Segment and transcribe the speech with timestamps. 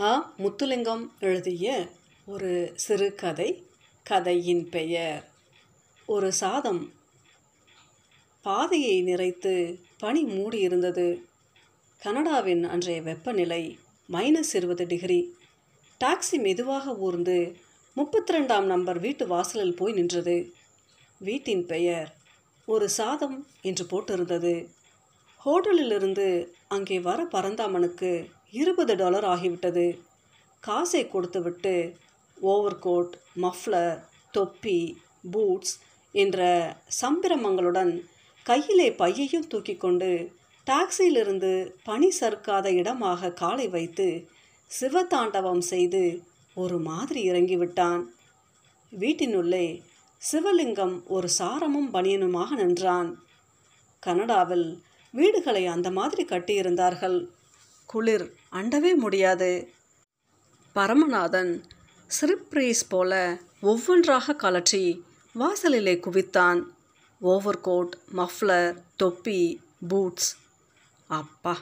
[0.00, 1.88] ஆ முத்துலிங்கம் எழுதிய
[2.26, 3.66] ஒரு சிறுகதை
[4.02, 5.28] கதையின் பெயர்.
[6.06, 6.92] ஒரு சாதம்.
[8.42, 11.22] பாதையை நிறைத்து பனி மூடியிருந்தது.
[11.98, 13.78] கனடாவின் அன்றைய வெப்பநிலை
[14.12, 15.36] மைனஸ் இருபது டிகிரி.
[16.04, 17.56] டாக்ஸி மெதுவாக ஊர்ந்து
[17.94, 20.52] முப்பத்தி ரெண்டாம் நம்பர் வீட்டு வாசலில் போய் நின்றது.
[21.18, 22.16] வீட்டின் பெயர்
[22.66, 24.68] ஒரு சாதம் என்று போட்டிருந்தது.
[25.44, 29.98] ஹோட்டலிலிருந்து அங்கே வர பரந்தாமனுக்கு இருபது டாலர் ஆகிவிட்டது.
[30.60, 31.96] காசை கொடுத்துவிட்டு
[32.42, 34.98] ஓவர்கோட் மஃப்ளர் தொப்பி
[35.30, 35.74] பூட்ஸ்
[36.12, 36.40] என்ற
[37.00, 37.92] சம்பிரமங்களுடன்
[38.42, 40.32] கையிலே பையையும் தூக்கி கொண்டு
[40.66, 44.28] டாக்ஸியிலிருந்து பனி சறுக்காத இடமாக காலை வைத்து
[44.80, 46.22] சிவதாண்டவம் செய்து
[46.54, 48.02] ஒரு மாதிரி இறங்கிவிட்டான்.
[48.92, 49.82] வீட்டினுள்ளே
[50.32, 53.24] சிவலிங்கம் ஒரு சாரமும் பனியனுமாக நின்றான்.
[54.00, 57.28] கனடாவில் வீடுகளை அந்த மாதிரி கட்டியிருந்தார்கள்.
[57.92, 59.50] குளிர் அண்டவே முடியாது.
[60.76, 61.52] பரமநாதன்
[62.10, 63.12] சிரிப்ரீஸ் போல
[63.60, 64.84] ஒவ்வொன்றாக கலற்றி
[65.34, 66.60] வாசலிலே குவித்தான்.
[67.20, 69.40] ஓவர்கோட் மஃப்ளர் தொப்பி
[69.88, 70.30] பூட்ஸ்.
[71.20, 71.54] அப்பா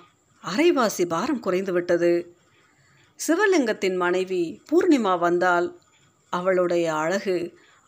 [0.45, 2.12] அரைவாசி பாரம் குறைந்துவிட்டது
[3.20, 5.69] சிவலிங்கத்தின் மனைவி பூர்ணிமா வந்தால்
[6.33, 7.36] அவளுடைய அழகு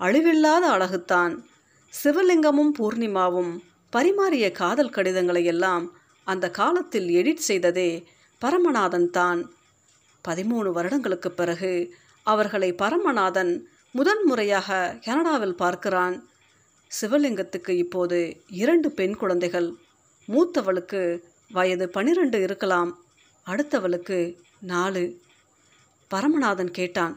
[0.00, 1.34] அழிவில்லாத அழகுத்தான்.
[1.92, 3.52] சிவலிங்கமும் பூர்ணிமாவும்
[3.92, 5.84] பரிமாறிய காதல் கடிதங்களை எல்லாம்
[6.26, 7.90] அந்த காலத்தில் எடிட் செய்ததே
[8.44, 9.40] பரமநாதன் தான்.
[10.28, 11.72] பதிமூணு வருடங்களுக்கு பிறகு
[12.22, 13.52] அவர்களை பரமநாதன்
[13.92, 16.16] முதன் முறையாக கனடாவில் பார்க்கிறான்.
[16.90, 18.18] சிவலிங்கத்துக்கு இப்போது
[18.62, 19.68] இரண்டு பெண் குழந்தைகள்.
[20.28, 21.02] மூத்தவளுக்கு
[21.52, 22.90] வயது பனிரெண்டு இருக்கலாம்
[23.46, 24.18] அடுத்தவளுக்கு
[24.72, 25.04] நாலு.
[26.10, 27.14] பரமநாதன் கேட்டான்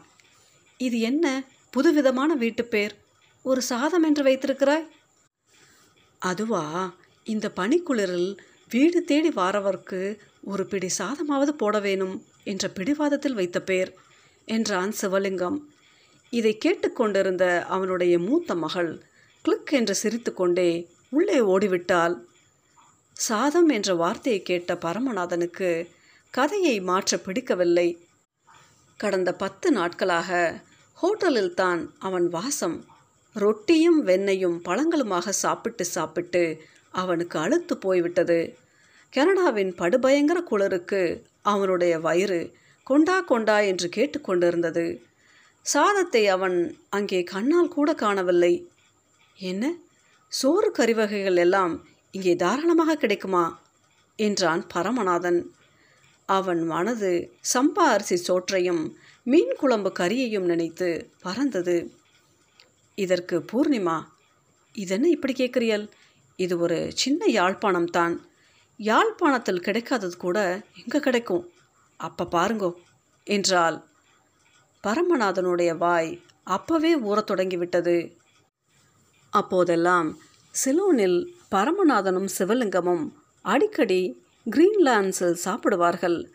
[0.77, 1.25] இது என்ன
[1.69, 2.93] புதுவிதமான வீட்டு பேர்?
[3.43, 4.87] ஒரு சாதம் என்று வைத்திருக்கிறாய்?
[6.19, 6.65] அதுவா
[7.23, 8.37] இந்த பனிக்குளிரில்
[8.69, 10.01] வீடு தேடி வாரவர்க்கு
[10.43, 13.95] ஒரு பிடி சாதமாவது போட வேணும் என்ற பிடிவாதத்தில் வைத்த பேர்
[14.45, 15.57] என்றான் சிவலிங்கம்.
[16.29, 19.03] இதை கேட்டுக்கொண்டிருந்த அவனுடைய மூத்த மகள்
[19.41, 22.15] கிளிக் என்று சிரித்துக்கொண்டே உள்ளே ஓடிவிட்டாள்.
[23.13, 25.87] சாதம் என்ற வார்த்தையை கேட்ட பரமநாதனுக்கு
[26.29, 28.07] கதையை மாற்ற பிடிக்கவில்லை.
[28.97, 30.61] கடந்த பத்து நாட்களாக
[31.01, 32.85] ஹோட்டலில் தான் அவன் வாசம்.
[33.33, 38.57] ரொட்டியும் வெண்ணையும் பழங்களுமாக சாப்பிட்டு சாப்பிட்டு அவனுக்கு அழுத்து போய்விட்டது.
[39.13, 45.01] கனடாவின் படுபயங்கர குளிருக்கு அவனுடைய வயிறு கொண்டா கொண்டா என்று கேட்டுக்கொண்டிருந்தது
[45.65, 46.57] சாதத்தை அவன்
[46.89, 48.53] அங்கே கண்ணால் கூட காணவில்லை.
[49.39, 49.73] என்ன?
[50.27, 51.73] சோறு கறிவகைகள் எல்லாம்
[52.11, 53.61] இங்கே தாராளமாக கிடைக்குமா?
[54.15, 55.39] என்றான் பரமநாதன்.
[56.25, 57.11] அவன் மனது
[57.53, 58.83] சம்பா அரிசி சோற்றையும்
[59.23, 60.89] மீன் குழம்பு கறியையும் நினைத்து
[61.21, 61.77] பறந்தது.
[62.95, 63.97] இதற்கு பூர்ணிமா
[64.75, 65.89] இதென்ன இப்படி கேட்குறியல்
[66.35, 68.15] இது ஒரு சின்ன யாழ்ப்பாணம் தான்.
[68.79, 71.49] யாழ்ப்பாணத்தில் கிடைக்காதது கூட எங்கே கிடைக்கும்?
[71.97, 72.73] அப்போ பாருங்கோ
[73.23, 73.85] என்றால்
[74.83, 78.17] பரமநாதனுடைய வாய் அப்பவே ஊறத் தொடங்கிவிட்டது.
[79.29, 80.19] அப்போதெல்லாம்
[80.53, 83.05] சிலோனில் பரமநாதனும் சிவலிங்கமும்
[83.41, 86.31] அடிக்கடி கிரீன்லாண்ட்ஸில் சாப்பிடுவார்கள்.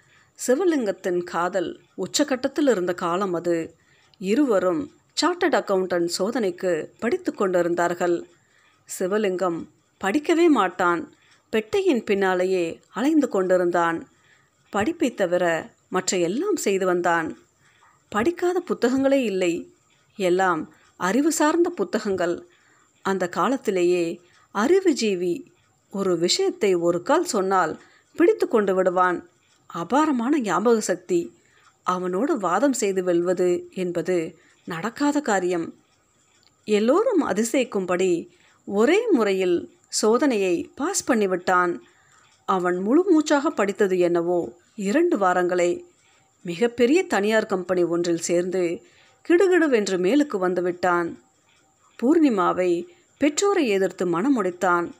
[0.46, 3.76] சிவலிங்கத்தின் காதல் உச்சக்கட்டத்தில் இருந்த காலம் அது.
[4.18, 4.90] இருவரும்
[5.22, 8.26] சார்ட்டர்ட் அக்கவுண்டன்ட் சோதனைக்கு படித்து கொண்டிருந்தார்கள்.
[8.98, 9.58] சிவலிங்கம்
[10.04, 11.15] படிக்கவே மாட்டான்.
[11.52, 14.08] பெட்டையின் பின்னாலேயே அலைந்து கொண்டிருந்தான்.
[14.70, 17.38] படிப்பை தவிர மற்ற எல்லாம் செய்து வந்தான்.
[18.08, 19.74] படிக்காத புத்தகங்களே இல்லை.
[20.16, 22.46] எல்லாம் அறிவு சார்ந்த புத்தகங்கள்.
[23.02, 24.20] அந்த காலத்திலேயே
[24.54, 25.46] அறிவுஜீவி
[25.90, 27.82] ஒரு விஷயத்தை ஒரு கால் சொன்னால்
[28.16, 29.28] பிடித்து கொண்டு விடுவான்.
[29.66, 31.34] அபாரமான ஞாபக சக்தி.
[31.82, 35.74] அவனோடு வாதம் செய்து வெல்வது என்பது நடக்காத காரியம்.
[36.64, 38.28] எல்லோரும் அதிசயிக்கும்படி
[38.64, 41.78] ஒரே முறையில் சோதனையை பாஸ் பண்ணிவிட்டான்.
[42.44, 45.82] அவன் முழு மூச்சாக படித்தது என்னவோ இரண்டு வாரங்களே.
[46.42, 48.82] மிகப்பெரிய தனியார் கம்பெனி ஒன்றில் சேர்ந்து
[49.28, 51.18] கிடுகிடுவென்று மேலுக்கு வந்துவிட்டான்.
[52.02, 52.84] பூர்ணிமாவை
[53.18, 54.90] பெற்றோரை எதிர்த்து மனமுடித்தான்.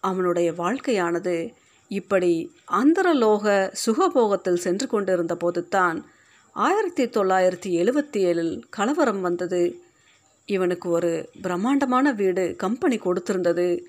[0.00, 1.54] அவனுடைய வாழ்க்கையானது
[1.88, 6.02] இப்படி அந்தரலோக சுகபோகத்தில் சென்று கொண்டிருந்த போதுத்தான்
[6.52, 9.82] ஆயிரத்தி தொள்ளாயிரத்தி எழுபத்தி ஏழில் கலவரம் வந்தது.
[10.46, 13.80] இவனுக்கு ஒரு பிரம்மாண்டமான வீடு கம்பெனி கொடுத்திருந்தது.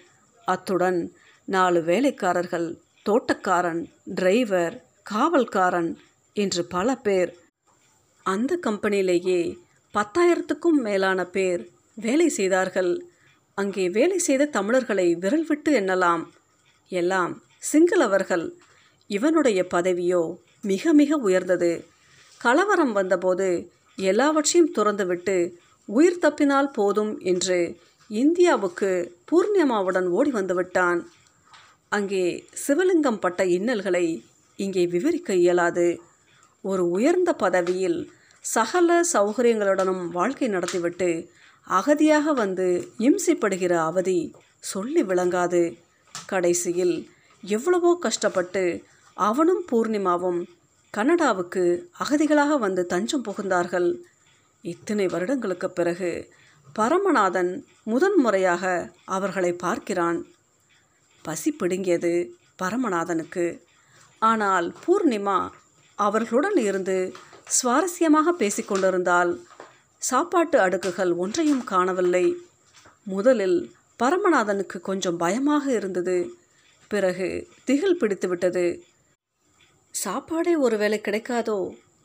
[0.45, 0.99] அத்துடன்
[1.47, 2.67] நாலு வேலைக்காரர்கள்
[3.05, 3.81] தோட்டக்காரன்
[4.15, 4.75] டிரைவர்
[5.11, 5.91] காவல்காரன்
[6.35, 7.31] என்று பல பேர்.
[8.25, 9.41] அந்த கம்பெனியிலேயே
[9.93, 11.61] பத்தாயிரத்துக்கும் மேலான பேர்
[11.97, 12.93] வேலை செய்தார்கள்.
[13.57, 16.23] அங்கே வேலை செய்த தமிழர்களை விரல் விட்டு எண்ணலாம்.
[16.91, 17.33] எல்லாம்
[17.71, 18.45] சிங்களவர்கள்
[19.09, 20.23] இவனுடைய பதவியோ
[20.61, 21.71] மிக மிக உயர்ந்தது.
[22.41, 23.47] கலவரம் வந்தபோது
[23.97, 25.37] எல்லாவற்றையும் துறந்துவிட்டு
[25.89, 27.59] உயிர் தப்பினால் போதும் என்று
[28.09, 28.89] இந்தியாவுக்கு
[29.29, 30.99] பூர்ணிமாவுடன் ஓடி வந்துவிட்டான்.
[31.91, 32.25] அங்கே
[32.67, 34.05] சிவலிங்கம் பட்ட இன்னல்களை
[34.59, 35.87] இங்கே விவரிக்க இயலாது.
[36.61, 37.99] ஒரு உயர்ந்த பதவியில்
[38.45, 41.09] சகல சௌகரியங்களுடனும் வாழ்க்கை நடத்திவிட்டு
[41.67, 42.67] அகதியாக வந்து
[42.99, 44.19] இம்சிப்படுகிற அவதி
[44.59, 45.63] சொல்லி விளங்காது.
[46.25, 46.95] கடைசியில்
[47.43, 48.63] எவ்வளவோ கஷ்டப்பட்டு
[49.13, 50.39] அவனும் பூர்ணிமாவும்
[50.93, 51.63] கனடாவுக்கு
[51.99, 53.89] அகதிகளாக வந்து தஞ்சம் புகுந்தார்கள்.
[54.61, 56.11] இத்தனை வருடங்களுக்கு பிறகு
[56.75, 57.51] பரமநாதன்
[57.83, 60.19] முதன்முறையாக அவர்களை பார்க்கிறான்.
[61.25, 62.13] பசி பிடுங்கியது
[62.63, 63.45] பரமநாதனுக்கு.
[64.21, 65.49] ஆனால் பூர்ணிமா
[65.95, 66.97] அவர்களுடன் இருந்து
[67.57, 69.31] சுவாரஸ்யமாக பேசிக்கொண்டிருந்தால்
[70.01, 72.25] சாப்பாட்டு அடுக்குகள் ஒன்றையும் காணவில்லை.
[73.03, 76.17] முதலில் பரமநாதனுக்கு கொஞ்சம் பயமாக இருந்தது.
[76.87, 77.29] பிறகு
[77.63, 78.65] திகில் பிடித்துவிட்டது
[79.91, 81.59] சாப்பாடே ஒருவேளை கிடைக்காதோ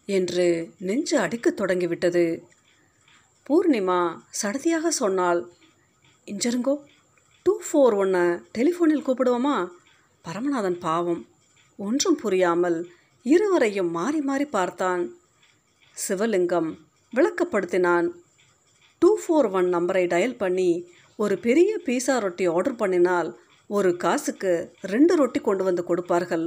[0.08, 0.46] என்று
[0.78, 2.24] நெஞ்சு அடிக்கத் தொடங்கிவிட்டது.
[3.50, 5.40] பூர்ணிமா சடதியாக சொன்னால்
[6.26, 6.74] இஞ்சருங்கோ
[7.42, 9.68] டூ ஃபோர் ஒன்னை டெலிஃபோனில் கூப்பிடுவோமா?
[10.24, 11.28] பரமநாதன் பாவம்.
[11.76, 12.90] ஒன்றும் புரியாமல்
[13.22, 15.02] இருவரையும் மாறி மாறி பார்த்தான்.
[16.08, 16.70] சிவலிங்கம்
[17.16, 18.08] விளக்கப்படுத்தினான்.
[18.98, 20.70] டூ ஃபோர் ஒன் நம்பரை டயல் பண்ணி
[21.16, 23.34] ஒரு பெரிய பீஸா ரொட்டி ஆர்டர் பண்ணினால்
[23.66, 26.46] ஒரு காசுக்கு ரெண்டு ரொட்டி கொண்டு வந்து கொடுப்பார்கள்.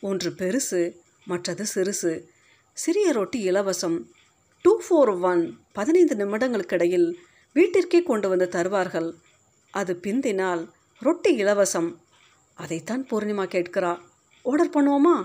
[0.00, 0.82] ஒன்று பெருசு
[1.24, 2.24] மற்றது சிறுசு.
[2.72, 3.98] சிறிய ரொட்டி இலவசம்.
[4.62, 7.08] டூ ஃபோர் ஒன் பதினைந்து நிமிடங்களுக்கிடையில்
[7.56, 9.08] வீட்டிற்கே கொண்டு வந்து தருவார்கள்.
[9.74, 10.62] அது பிந்தினால்
[11.02, 11.90] ரொட்டி இலவசம்.
[12.58, 13.92] அதைத்தான் பூர்ணிமா கேட்கிறா.
[14.44, 15.16] ஆர்டர் பண்ணுவோமா?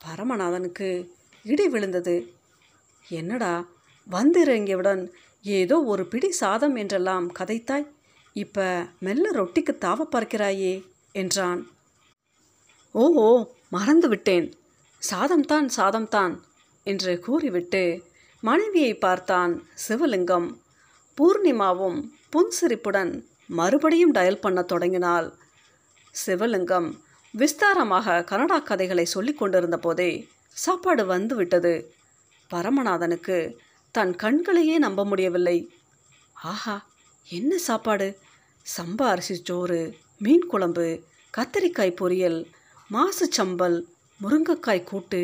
[0.00, 0.88] பரமநாதனுக்கு
[1.44, 2.16] இடி விழுந்தது.
[3.08, 3.54] என்னடா
[4.06, 5.02] வந்திறங்கியவுடன்
[5.42, 7.86] ஏதோ ஒரு பிடி சாதம் என்றெல்லாம் கதைத்தாய்.
[8.36, 8.64] இப்ப
[9.00, 10.74] மெல்ல ரொட்டிக்கு தாவ பார்க்கிறாயே
[11.12, 11.60] என்றான்.
[12.94, 13.28] ஓஹோ
[13.70, 14.46] மறந்து விட்டேன்
[15.02, 16.34] சாதம்தான் சாதம்தான்
[16.86, 17.84] என்று கூறிவிட்டு
[18.48, 19.52] மனைவியை பார்த்தான்
[19.86, 20.48] சிவலிங்கம்.
[21.18, 21.98] பூர்ணிமாவும்
[22.32, 23.12] புன்சிரிப்புடன்
[23.58, 25.28] மறுபடியும் டயல் பண்ண தொடங்கினாள்.
[26.14, 26.88] சிவலிங்கம்
[27.34, 30.10] விஸ்தாரமாக கனடா கதைகளை சொல்லிக் கொண்டிருந்த போதே
[30.56, 31.74] சாப்பாடு வந்து விட்டது.
[32.50, 33.38] பரமநாதனுக்கு
[33.94, 35.58] தன் கண்களையே நம்ப முடியவில்லை.
[36.52, 36.76] ஆஹா
[37.28, 38.08] என்ன சாப்பாடு?
[38.76, 39.80] சம்பா அரிசி சோறு
[40.24, 40.86] மீன் குழம்பு
[41.36, 42.40] கத்தரிக்காய் பொரியல்
[42.88, 43.78] மாசு சம்பல்
[44.20, 45.22] முருங்கைக்காய் கூட்டு.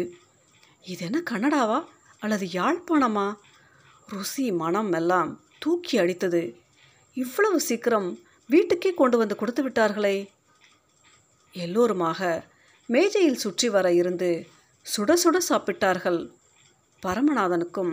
[0.92, 1.78] இது என்ன கன்னடாவா
[2.22, 3.26] அல்லது யாழ்ப்பாணமா
[4.08, 6.42] ருசி மனம் எல்லாம் தூக்கி அடித்தது.
[7.16, 8.08] இவ்வளவு சீக்கிரம்
[8.48, 10.16] வீட்டுக்கே கொண்டு வந்து கொடுத்து விட்டார்களே.
[11.54, 12.20] எல்லோருமாக
[12.88, 14.30] மேஜையில் சுற்றி வர இருந்து
[14.86, 16.20] சுட சுட சாப்பிட்டார்கள்.
[17.02, 17.92] பரமநாதனுக்கும்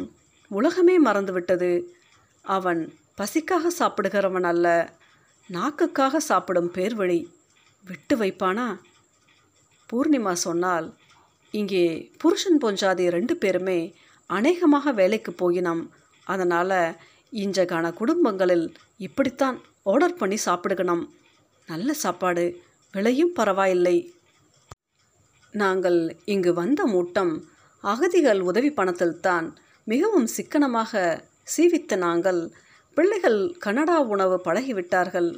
[0.51, 1.71] உலகமே மறந்துவிட்டது
[2.45, 2.81] அவன்
[3.17, 4.67] பசிக்காக சாப்பிடுகிறவன் அல்ல
[5.49, 7.19] நாக்குக்காக சாப்பிடும் பேர்வழி.
[7.87, 8.67] விட்டு வைப்பானா?
[9.89, 10.87] பூர்ணிமா சொன்னால்
[11.53, 11.85] இங்கே
[12.17, 13.79] புருஷன் பொஞ்சாதி ரெண்டு பேருமே
[14.37, 15.83] அநேகமாக வேலைக்கு போயினோம்
[16.27, 16.79] அதனால்
[17.43, 18.67] இன்றைக்கான குடும்பங்களில்
[19.07, 19.57] இப்படித்தான்
[19.91, 21.03] ஆர்டர் பண்ணி சாப்பிடுகணும்
[21.67, 22.43] நல்ல சாப்பாடு
[22.93, 23.97] விலையும் பரவாயில்லை.
[25.53, 25.99] நாங்கள்
[26.33, 27.33] இங்கு வந்த மூட்டம்
[27.83, 29.47] அகதிகள் உதவி பணத்தில்தான்
[29.91, 31.01] மிகவும் சிக்கனமாக
[31.53, 32.41] சீவித்த நாங்கள்
[32.97, 35.29] பிள்ளைகள் கனடா உணவு பழகிவிட்டார்கள்.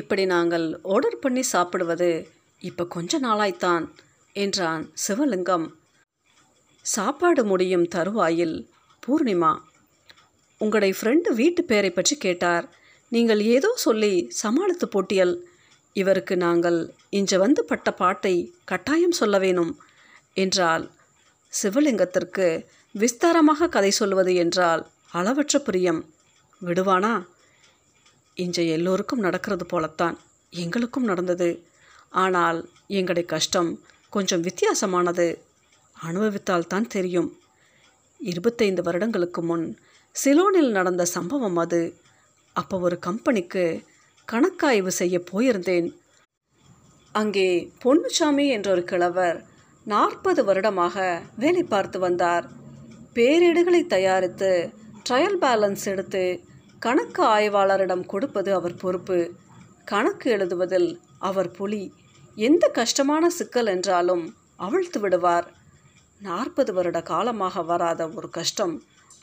[0.00, 2.10] இப்படி நாங்கள் ஆர்டர் பண்ணி சாப்பிடுவது
[2.68, 3.84] இப்போ கொஞ்ச நாளாய்த்தான்
[4.36, 5.66] என்றான் சிவலிங்கம்.
[6.84, 8.56] சாப்பாடு முடியும் தருவாயில்
[9.02, 9.52] பூர்ணிமா.
[10.60, 12.66] உங்களுடைய ஃப்ரெண்டு வீட்டு பேரை பற்றி கேட்டார்.
[13.12, 15.34] நீங்கள் ஏதோ சொல்லி சமாளித்து போட்டியல்.
[15.96, 16.78] இவருக்கு நாங்கள்
[17.10, 18.34] இன்று வந்து பட்ட பாட்டை
[18.64, 19.72] கட்டாயம் சொல்ல வேணும்
[20.34, 20.84] என்றால்
[21.52, 22.46] சிவலிங்கத்திற்கு
[22.94, 26.00] விஸ்தாரமாக கதை சொல்வது என்றால் அளவற்ற பிரியம்.
[26.62, 27.14] விடுவானா?
[28.36, 30.16] இன்று எல்லோருக்கும் நடக்கிறது போலத்தான்
[30.52, 31.50] எங்களுக்கும் நடந்தது.
[32.24, 33.70] ஆனால் எங்களுடைய கஷ்டம்
[34.10, 35.26] கொஞ்சம் வித்தியாசமானது.
[35.96, 37.30] அனுபவித்தால் தான் தெரியும்.
[38.20, 39.66] இருபத்தைந்து வருடங்களுக்கு முன்
[40.16, 41.82] சிலோனில் நடந்த சம்பவம் அது.
[42.52, 43.64] அப்போ ஒரு கம்பெனிக்கு
[44.32, 45.88] கணக்காய்வு செய்ய போயிருந்தேன்.
[47.12, 47.48] அங்கே
[47.82, 49.38] பொன்னுசாமி என்ற ஒரு கிழவர்
[49.86, 52.46] நாற்பது வருடமாக வேலை பார்த்து வந்தார்.
[53.14, 54.52] பேரேடுகளை தயாரித்து
[55.08, 56.22] ட்ரையல் பேலன்ஸ் எடுத்து
[56.78, 59.18] கணக்கு ஆய்வாளரிடம் கொடுப்பது அவர் பொறுப்பு.
[59.84, 61.94] கணக்கு எழுதுவதில் அவர் புலி.
[62.36, 64.24] எந்த கஷ்டமான சிக்கல் என்றாலும்
[64.56, 65.46] அவிழ்த்து விடுவார்.
[66.24, 68.74] நாற்பது வருட காலமாக வராத ஒரு கஷ்டம்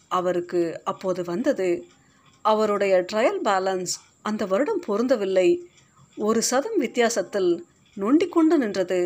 [0.07, 1.69] அவருக்கு அப்போது வந்தது.
[2.45, 5.49] அவருடைய ட்ரையல் பேலன்ஸ் அந்த வருடம் பொருந்தவில்லை.
[6.17, 7.51] ஒரு சதம் வித்தியாசத்தில்
[7.97, 9.01] நொண்டிக்கொண்டு நின்றது.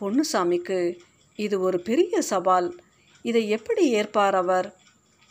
[0.00, 0.80] பொன்னுசாமிக்கு
[1.38, 2.68] இது ஒரு பெரிய சவால்.
[3.24, 4.68] இதை எப்படி ஏற்பார் அவர்?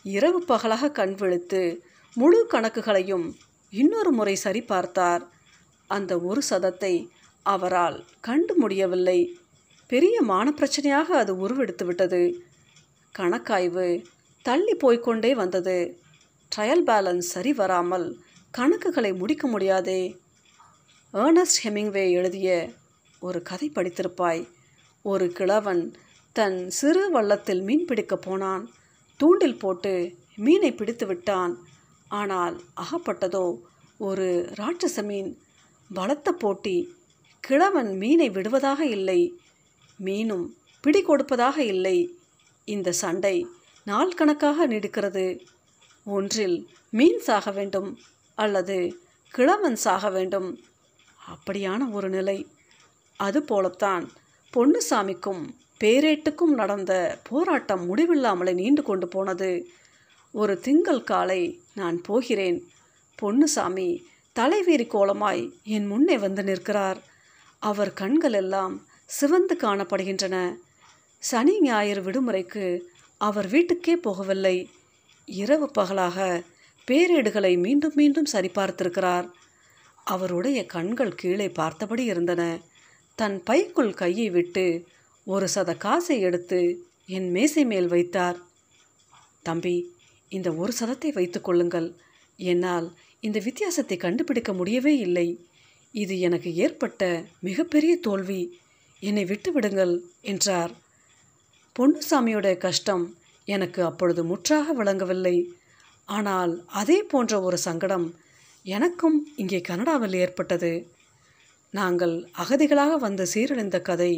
[0.04, 1.62] இரவு பகலாக கண் விழித்து
[2.16, 3.26] முழு கணக்குகளையும்
[3.72, 5.22] இன்னொரு முறை சரிபார்த்தார்.
[5.90, 6.94] அந்த ஒரு சதத்தை
[7.46, 9.20] அவரால் கண்டு முடியவில்லை.
[9.86, 12.42] பெரிய மானப்பிரச்சனையாக அது உருவெடுத்து விட்டது.
[13.18, 14.04] கணக்காய்வு
[14.42, 15.98] தள்ளி போய்க்கொண்டே வந்தது.
[16.56, 18.16] ட்ரையல் பேலன்ஸ் சரி வராமல்
[18.58, 20.16] கணக்குகளை முடிக்க முடியாதே.
[21.12, 22.70] ஏர்னஸ்ட் ஹெமிங்வே எழுதிய
[23.20, 24.48] ஒரு கதை படித்திருப்பாய்.
[25.02, 25.94] ஒரு கிழவன்
[26.32, 28.70] தன் சிறு வள்ளத்தில் மீன் பிடிக்கப் போனான்.
[29.16, 31.58] தூண்டில் போட்டு மீனை பிடித்து விட்டான்.
[32.08, 33.60] ஆனால் அகப்பட்டதோ
[33.98, 35.38] ஒரு ராட்சச மீன்.
[35.94, 36.94] பலத்த போட்டி.
[37.40, 39.40] கிழவன் மீனை விடுவதாக இல்லை.
[40.04, 40.46] மீனும்
[40.80, 42.18] பிடி கொடுப்பதாக இல்லை.
[42.64, 43.46] இந்த சண்டை
[43.84, 45.46] நாள் கணக்காக நீடிக்கிறது.
[46.04, 47.98] ஒன்றில் மீன் சாக வேண்டும்
[48.34, 49.00] அல்லது
[49.30, 50.60] கிழவன் சாக வேண்டும்.
[51.32, 52.46] அப்படியான ஒரு நிலை.
[53.16, 54.10] அதுபோலத்தான்
[54.56, 55.48] பொன்னுசாமிக்கும்
[55.84, 59.68] பேரேட்டுக்கும் நடந்த போராட்டம் முடிவில்லாமலே நீண்டு கொண்டு போனது.
[60.32, 62.68] ஒரு திங்கள் காலை நான் போகிறேன்.
[63.22, 67.02] பொன்னுசாமி தலைவீரி கோலமாய் என் முன்னே வந்து நிற்கிறார்.
[67.58, 70.36] அவர் கண்கள் எல்லாம் சிவந்து காணப்படுகின்றன.
[71.22, 72.80] சனி ஞாயிறு விடுமுறைக்கு
[73.20, 74.56] அவர் வீட்டுக்கே போகவில்லை.
[75.28, 76.44] இரவு பகலாக
[76.88, 79.26] பேரேடுகளை மீண்டும் மீண்டும் சரிபார்த்திருக்கிறார்.
[80.04, 82.42] அவருடைய கண்கள் கீழே பார்த்தபடி இருந்தன.
[83.14, 84.66] தன் பைக்குள் கையை விட்டு
[85.24, 86.60] ஒரு சத காசை எடுத்து
[87.06, 88.38] என் மேசை மேல் வைத்தார்.
[89.42, 89.76] தம்பி
[90.28, 91.88] இந்த ஒரு சதத்தை வைத்து கொள்ளுங்கள்.
[92.36, 92.86] என்னால்
[93.20, 95.28] இந்த வித்தியாசத்தை கண்டுபிடிக்க முடியவே இல்லை.
[95.94, 98.60] இது எனக்கு ஏற்பட்ட மிகப்பெரிய தோல்வி.
[99.02, 100.72] என்னை விட்டு விடுங்கள் என்றார்.
[101.76, 105.36] பொன்னுசாமியோட கஷ்டம் எனக்கு அப்பொழுது முற்றாக விளங்கவில்லை.
[106.04, 108.06] ஆனால் அதே போன்ற ஒரு சங்கடம்
[108.64, 110.90] எனக்கும் இங்கே கனடாவில் ஏற்பட்டது.
[111.70, 114.12] நாங்கள் அகதிகளாக வந்து சீரழிந்த கதை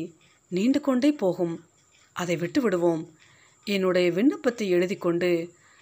[0.49, 1.55] நீண்டு கொண்டே போகும்.
[2.13, 3.03] அதை விட்டு விடுவோம்.
[3.67, 5.31] என்னுடைய விண்ணப்பத்தை எழுதி கொண்டு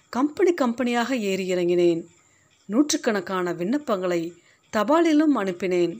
[0.09, 2.01] கம்பெனி கம்பெனியாக ஏறி இறங்கினேன்.
[2.65, 4.21] நூற்றுக்கணக்கான விண்ணப்பங்களை
[4.73, 5.93] தபாலிலும் அனுப்பினேன்.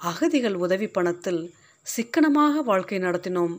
[0.00, 1.42] அகதிகள் உதவி பணத்தில்
[1.92, 3.54] சிக்கனமாக வாழ்க்கை நடத்தினோம்.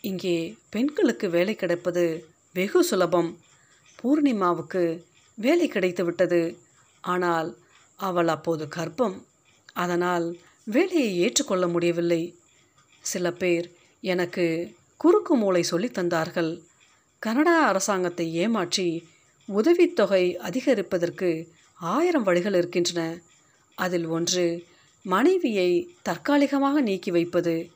[0.00, 0.36] இங்கே
[0.70, 2.04] பெண்களுக்கு வேலை கிடைப்பது
[2.54, 3.30] வெகு சுலபம்.
[3.98, 4.82] பூர்ணிமாவுக்கு
[5.38, 6.40] வேலை கிடைத்து விட்டது.
[7.00, 7.50] ஆனால்
[8.00, 9.16] அவள் அப்போது கர்ப்பம்.
[9.72, 10.26] அதனால்
[10.64, 12.22] வேலையை ஏற்றுக்கொள்ள முடியவில்லை.
[13.04, 13.66] சில பேர்
[14.02, 14.46] எனக்கு
[14.96, 16.52] குறுக்கு மூளை சொல்லி தந்தார்கள்.
[17.22, 18.88] கனடா அரசாங்கத்தை ஏமாற்றி
[19.48, 21.30] உதவித்தொகை அதிகரிப்பதற்கு
[21.80, 23.00] ஆயிரம் வழிகள் இருக்கின்றன.
[23.78, 24.46] அதில் ஒன்று
[25.02, 27.70] மனைவியை தற்காலிகமாக நீக்கி வைப்பது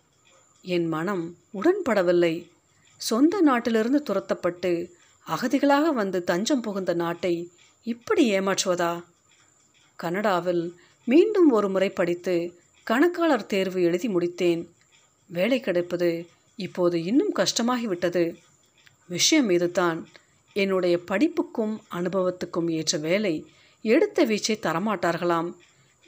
[0.63, 2.51] என் மனம் உடன்படவில்லை.
[2.97, 4.91] சொந்த நாட்டிலிருந்து துரத்தப்பட்டு
[5.29, 7.51] அகதிகளாக வந்து தஞ்சம் புகுந்த நாட்டை
[7.83, 9.05] இப்படி ஏமாற்றுவதா?
[9.97, 14.69] கனடாவில் மீண்டும் ஒரு முறை படித்து கணக்காளர் தேர்வு எழுதி முடித்தேன்.
[15.27, 18.35] வேலை கிடைப்பது இப்போது இன்னும் கஷ்டமாகிவிட்டது.
[19.07, 20.09] விஷயம் இதுதான்.
[20.53, 23.47] என்னுடைய படிப்புக்கும் அனுபவத்துக்கும் ஏற்ற வேலை
[23.83, 25.53] எடுத்த வீச்சை தரமாட்டார்களாம்.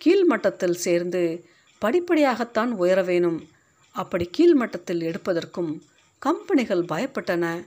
[0.04, 1.44] கீழ்மட்டத்தில் சேர்ந்து
[1.80, 3.48] படிப்படியாகத்தான் உயர வேணும்.
[3.90, 5.80] அப்படி கீழ்மட்டத்தில் எடுப்பதற்கும்
[6.18, 7.66] கம்பெனிகள் பயப்பட்டன.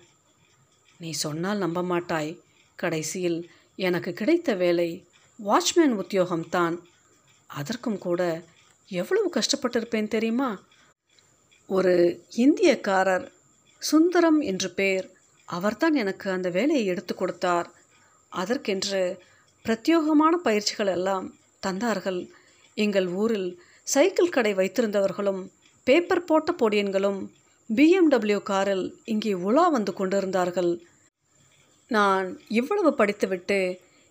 [0.98, 2.40] நீ சொன்னால் நம்ப மாட்டாய்
[2.76, 5.08] கடைசியில் எனக்கு கிடைத்த வேலை
[5.46, 6.80] வாட்ச்மேன் உத்தியோகம்தான்
[7.48, 8.44] அதற்கும் கூட
[8.88, 10.62] எவ்வளவு கஷ்டப்பட்டிருப்பேன் தெரியுமா?
[11.68, 13.32] ஒரு இந்தியக்காரர்
[13.78, 15.12] சுந்தரம் என்று பேர்.
[15.46, 17.72] அவர்தான் எனக்கு அந்த வேலையை எடுத்து கொடுத்தார்.
[18.30, 19.20] அதற்கென்று
[19.66, 22.22] பிரத்யோகமான பயிற்சிகள் எல்லாம் தந்தார்கள்.
[22.78, 23.50] எங்கள் ஊரில்
[23.88, 25.42] சைக்கிள் கடை வைத்திருந்தவர்களும்
[25.88, 27.20] பேப்பர் போட்ட பொடியன்களும்
[27.70, 30.72] பிஎம்டபிள்யூ காரில் இங்கே உலா வந்து கொண்டிருந்தார்கள்.
[31.90, 32.28] நான்
[32.60, 33.60] இவ்வளவு படித்துவிட்டு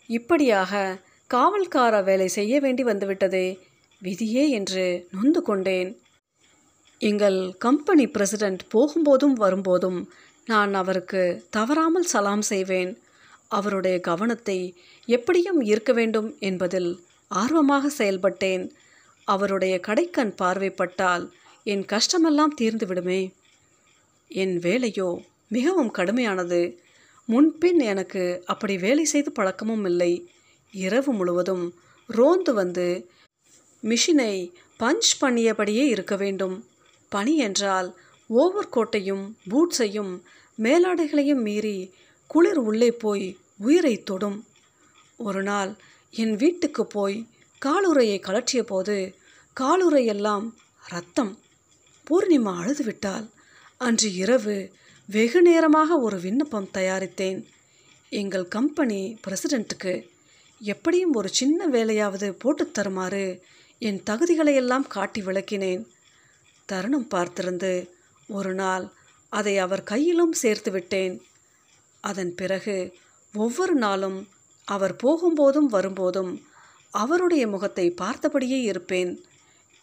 [0.08, 0.82] இப்படியாக
[1.30, 3.46] காவல்கார வேலை செய்ய வேண்டி வந்துவிட்டதே
[4.02, 4.84] விதியே என்று
[5.16, 5.90] நொந்து கொண்டேன்.
[7.00, 10.00] எங்கள் கம்பெனி பிரசிடெண்ட் போகும்போதும் வரும்போதும்
[10.46, 12.90] நான் அவருக்கு தவறாமல் சலாம் செய்வேன்.
[13.58, 14.58] அவருடைய கவனத்தை
[15.08, 16.90] எப்படியும் ஈர்க்க வேண்டும் என்பதில்
[17.30, 18.70] ஆர்வமாக செயல்பட்டேன்.
[19.24, 21.24] அவருடைய கடைக்கண் பார்வைப்பட்டால்
[21.64, 23.20] என் கஷ்டமெல்லாம் தீர்ந்துவிடுமே.
[24.28, 25.08] என் வேலையோ
[25.48, 26.60] மிகவும் கடுமையானது.
[27.28, 30.12] முன்பின் எனக்கு அப்படி வேலை செய்து பழக்கமும் இல்லை.
[30.74, 31.64] இரவு முழுவதும்
[32.08, 33.08] ரோந்து வந்து
[33.82, 34.34] மிஷினை
[34.80, 36.56] பஞ்ச் பண்ணியபடியே இருக்க வேண்டும்.
[37.08, 37.88] பனி என்றால்
[38.26, 40.12] ஓவர் கோட்டையும் பூட்ஸையும்
[40.58, 41.94] மேலாடைகளையும் மீறி
[42.26, 44.38] குளிர் உள்ளே போய் உயிரை தொடும்.
[45.16, 45.70] ஒரு நாள்
[46.14, 47.18] என் வீட்டுக்கு போய்
[47.62, 48.96] காலுறையை கலற்றிய போது
[49.60, 50.46] காலுறையெல்லாம்
[50.88, 51.38] ரத்தம்
[52.06, 53.26] பூர்ணிமா அழுதுவிட்டால்
[53.76, 54.56] அன்று இரவு
[55.08, 57.40] வெகு நேரமாக ஒரு விண்ணப்பம் தயாரித்தேன்.
[58.08, 59.94] எங்கள் கம்பெனி பிரசிடெண்ட்டுக்கு
[60.60, 63.24] எப்படியும் ஒரு சின்ன வேலையாவது போட்டு தருமாறு
[63.78, 65.84] என் தகுதிகளையெல்லாம் காட்டி விளக்கினேன்.
[66.66, 67.72] தருணம் பார்த்திருந்து
[68.28, 68.92] ஒரு நாள்
[69.28, 71.14] அதை அவர் கையிலும் சேர்த்து விட்டேன்
[72.04, 72.76] அதன் பிறகு
[73.34, 74.18] ஒவ்வொரு நாளும்
[74.70, 76.32] அவர் போகும்போதும் வரும்போதும்
[76.90, 79.12] அவருடைய முகத்தை பார்த்தபடியே இருப்பேன்.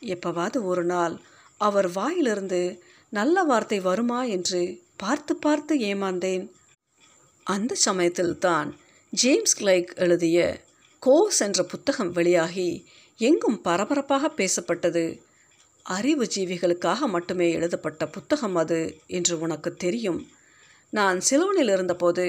[0.02, 1.16] எப்பவாவது ஒரு நாள்
[1.58, 2.62] அவர் வாயிலிருந்து
[3.10, 4.20] நல்ல வார்த்தை வருமா?
[4.24, 4.62] என்று
[4.98, 6.46] பார்த்து பார்த்து ஏமாந்தேன்.
[7.44, 8.70] அந்த சமயத்தில்தான்
[9.10, 10.38] ஜேம்ஸ் கிளைக் எழுதிய
[11.06, 12.70] கோஸ் என்ற புத்தகம் வெளியாகி
[13.20, 15.06] எங்கும் பரபரப்பாக பேசப்பட்டது.
[15.84, 20.22] அறிவு ஜீவிகளுக்காக மட்டுமே எழுதப்பட்ட புத்தகம் அது என்று உனக்கு தெரியும்.
[20.94, 22.26] நான் சிலோனில் இருந்தபோது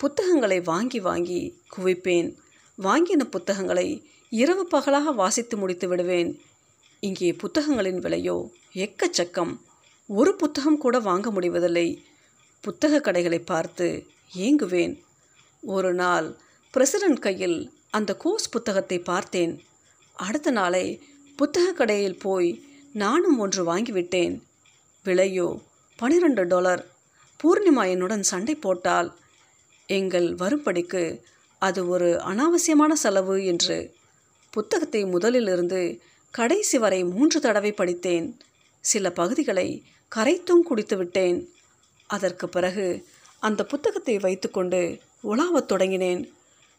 [0.00, 2.34] புத்தகங்களை வாங்கி வாங்கி குவிப்பேன்.
[2.78, 3.88] வாங்கின புத்தகங்களை
[4.28, 6.30] இரவு பகலாக வாசித்து முடித்து விடுவேன்.
[7.00, 8.36] இங்கே புத்தகங்களின் விலையோ
[8.74, 9.52] எக்கச்சக்கம்.
[10.08, 12.04] ஒரு புத்தகம் கூட வாங்க முடிவதில்லை.
[12.60, 14.94] புத்தக கடைகளை பார்த்து ஏங்குவேன்.
[15.62, 16.36] ஒரு நாள்
[16.70, 17.58] பிரசிடென்ட் கையில்
[17.90, 19.62] அந்த கோர்ஸ் புத்தகத்தை பார்த்தேன்.
[20.16, 21.02] அடுத்த நாளை
[21.36, 22.50] புத்தக கடையில் போய்
[22.92, 24.34] நானும் ஒன்று வாங்கிவிட்டேன்.
[25.04, 25.48] விலையோ
[25.98, 26.82] பனிரெண்டு டாலர்.
[27.40, 29.08] பூர்ணிமா என்னுடன் சண்டை போட்டால்
[29.86, 31.22] எங்கள் வரும்படிக்கு
[31.58, 33.94] அது ஒரு அனாவசியமான செலவு என்று
[34.50, 35.98] புத்தகத்தை முதலிலிருந்து
[36.30, 38.38] கடைசி வரை மூன்று தடவை படித்தேன்.
[38.80, 39.84] சில பகுதிகளை
[40.16, 41.48] கரைத்தும் குடித்து விட்டேன்.
[42.06, 43.06] அதற்கு பிறகு
[43.38, 46.30] அந்த புத்தகத்தை வைத்துக்கொண்டு உலாவத் தொடங்கினேன்.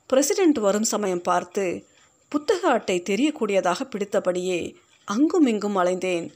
[0.07, 1.85] பிரசிடென்ட் வரும் சமயம் பார்த்து
[2.29, 6.29] புத்தக அட்டை தெரியக்கூடியதாக பிடித்தபடியே அங்கும் இங்கும் அலைந்தேன்.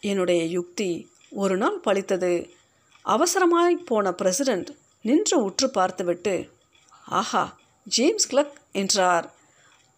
[0.00, 2.50] என்னுடைய யுக்தி ஒரு நாள் பழித்தது.
[3.04, 6.34] அவசரமாய் போன பிரசிடென்ட் நின்று உற்று பார்த்துவிட்டு
[7.20, 7.44] ஆஹா
[7.86, 9.26] ஜேம்ஸ் கிளக் என்றார்.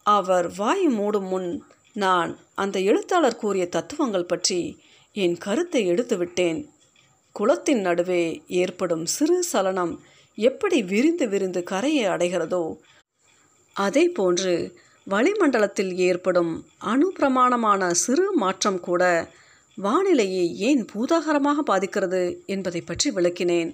[0.05, 1.49] அவர் வாய் மூடும் முன்
[1.95, 4.59] நான் அந்த எழுத்தாளர் கூறிய தத்துவங்கள் பற்றி
[5.15, 6.59] என் கருத்தை எடுத்துவிட்டேன்.
[7.35, 8.23] குளத்தின் நடுவே
[8.61, 9.93] ஏற்படும் சிறு சலனம்
[10.37, 12.63] எப்படி விரிந்து விரிந்து கரையை அடைகிறதோ
[13.75, 14.53] அதே போன்று
[15.07, 16.53] வளிமண்டலத்தில் ஏற்படும்
[16.91, 19.03] அணுப்பிரமாணமான சிறு மாற்றம் கூட
[19.77, 23.71] வானிலையை ஏன் பூதாகரமாக பாதிக்கிறது என்பதை பற்றி விளக்கினேன்.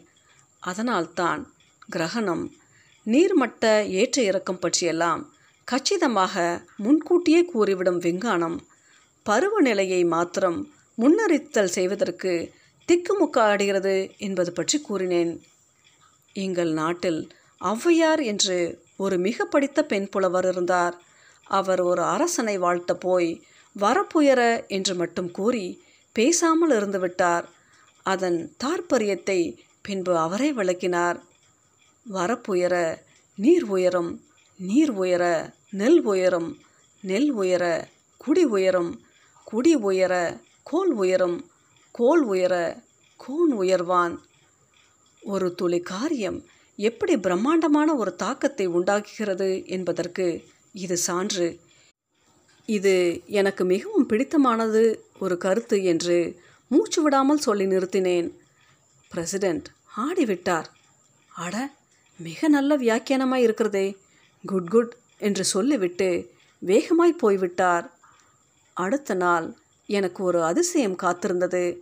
[0.63, 1.41] அதனால்தான்
[1.89, 2.43] கிரகணம்
[3.05, 3.63] நீர்மட்ட
[4.01, 5.21] ஏற்ற இறக்கம் பற்றியெல்லாம்
[5.67, 6.35] கச்சிதமாக
[6.77, 8.57] முன்கூட்டியே கூறிவிடும் விஞ்ஞானம்
[9.25, 10.59] பருவநிலையை மாத்திரம்
[10.97, 12.33] முன்னறித்தல் செய்வதற்கு
[12.89, 15.31] திக்குமுக்காடுகிறது என்பது பற்றி கூறினேன்.
[16.35, 17.21] எங்கள் நாட்டில்
[17.61, 18.57] ஔவையார் என்று
[18.97, 20.95] ஒரு மிக படித்த பெண் புலவர் இருந்தார்.
[21.49, 23.31] அவர் ஒரு அரசனை வாழ்த்த போய்
[23.75, 25.65] வரப்புயர என்று மட்டும் கூறி
[26.15, 27.45] பேசாமல் இருந்துவிட்டார்
[28.05, 29.39] அதன் தாற்பரியத்தை
[29.85, 31.17] பின்பு அவரை விளக்கினார்.
[32.13, 32.75] வரப்புயர
[33.35, 34.11] நீர் உயரும்
[34.59, 35.23] நீர் உயர
[35.69, 36.49] நெல் உயரும்
[37.01, 37.63] நெல் உயர
[38.17, 38.91] குடி உயரும்
[39.43, 40.13] குடி உயர
[40.63, 41.37] கோல் உயரும்
[41.91, 42.53] கோல் உயர
[43.15, 44.15] கோன் உயர்வான்.
[45.23, 46.39] ஒரு துளி காரியம்
[46.75, 50.27] எப்படி பிரம்மாண்டமான ஒரு தாக்கத்தை உண்டாக்குகிறது என்பதற்கு
[50.73, 51.59] இது சான்று.
[52.65, 52.93] இது
[53.25, 54.83] எனக்கு மிகவும் பிடித்தமானது
[55.19, 56.17] ஒரு கருத்து என்று
[56.67, 58.29] மூச்சு விடாமல் சொல்லி நிறுத்தினேன்.
[59.13, 59.63] பிரசிடெண்ட்
[59.97, 60.65] ஆடிவிட்டார்
[61.35, 61.71] அட
[62.17, 63.97] மிக நல்ல வியாக்கியானமாய் இருக்கிறதே.
[64.45, 67.91] குட் குட் என்று சொல்லிவிட்டு வேகமாய் போய்விட்டார்.
[68.73, 71.79] அடுத்த நாள் எனக்கு ஒரு அதிசயம் காத்திருந்தது.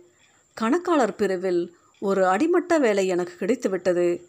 [0.54, 4.22] கணக்காளர் பிரிவில் ஒரு அடிமட்ட வேலை எனக்கு கிடைத்துவிட்டது.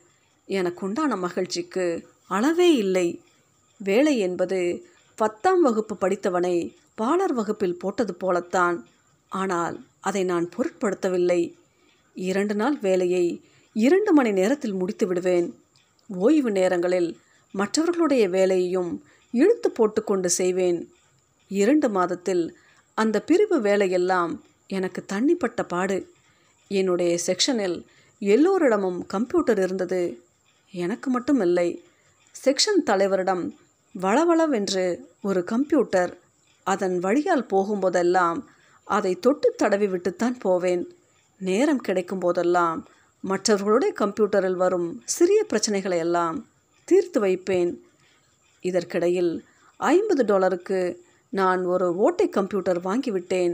[0.47, 3.21] எனக்குண்டான மகிழ்ச்சிக்கு அளவே இல்லை.
[3.77, 8.87] வேலை என்பது பத்தாம் வகுப்பு படித்தவனை பாலர் வகுப்பில் போட்டது போலத்தான்.
[9.29, 11.41] ஆனால் அதை நான் பொருட்படுத்தவில்லை.
[12.13, 13.41] இரண்டு நாள் வேலையை
[13.73, 15.59] இரண்டு மணி நேரத்தில் முடித்து விடுவேன்.
[16.07, 17.19] ஓய்வு நேரங்களில்
[17.51, 20.93] மற்றவர்களுடைய வேலையையும் இழுத்து போட்டுக்கொண்டு செய்வேன்.
[21.47, 22.57] இரண்டு மாதத்தில்
[22.93, 26.11] அந்த பிரிவு வேலையெல்லாம் எனக்கு தண்ணிப்பட்ட பாடு.
[26.67, 27.85] என்னுடைய செக்ஷனில்
[28.19, 30.23] எல்லோரிடமும் கம்ப்யூட்டர் இருந்தது.
[30.71, 31.83] எனக்கு மட்டும் இல்லை
[32.45, 33.49] செக்ஷன் தலைவரிடம்
[34.01, 36.17] வளவளவென்று ஒரு கம்ப்யூட்டர்
[36.63, 38.43] அதன் வழியால் போகும்போதெல்லாம்
[38.83, 40.95] அதை தொட்டு தடவி விட்டுத்தான் போவேன்.
[41.49, 42.79] நேரம் கிடைக்கும் போதெல்லாம்
[43.23, 46.37] மற்றவர்களுடைய கம்ப்யூட்டரில் வரும் சிறிய பிரச்சனைகளை எல்லாம்
[46.87, 47.71] தீர்த்து வைப்பேன்.
[48.61, 49.33] இதற்கிடையில்
[49.79, 50.79] ஐம்பது டாலருக்கு
[51.29, 53.53] நான் ஒரு ஓட்டை கம்ப்யூட்டர் வாங்கிவிட்டேன்.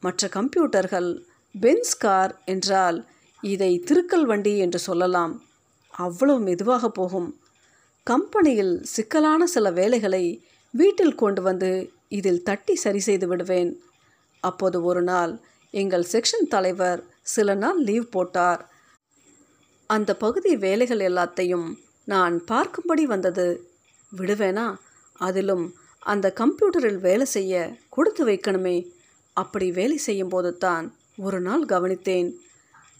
[0.00, 1.08] மற்ற கம்ப்யூட்டர்கள்
[1.54, 2.98] பென்ஸ் கார் என்றால்
[3.42, 5.32] இதை திருக்கல் வண்டி என்று சொல்லலாம்.
[5.90, 7.30] அவ்வளவு மெதுவாக போகும்.
[8.06, 10.24] கம்பெனியில் சிக்கலான சில வேலைகளை
[10.74, 11.70] வீட்டில் கொண்டு வந்து
[12.08, 13.72] இதில் தட்டி சரி செய்து விடுவேன்.
[14.42, 15.32] அப்போது ஒரு நாள்
[15.74, 18.68] எங்கள் செக்ஷன் தலைவர் சில நாள் லீவ் போட்டார்.
[19.86, 23.46] அந்த பகுதி வேலைகள் எல்லாத்தையும் நான் பார்க்கும்படி வந்தது.
[24.16, 24.76] விடுவேனா?
[25.18, 28.86] அதிலும் அந்த கம்ப்யூட்டரில் வேலை செய்ய கொடுத்து வைக்கணுமே.
[29.32, 32.30] அப்படி வேலை செய்யும்போது தான் ஒரு நாள் கவனித்தேன்.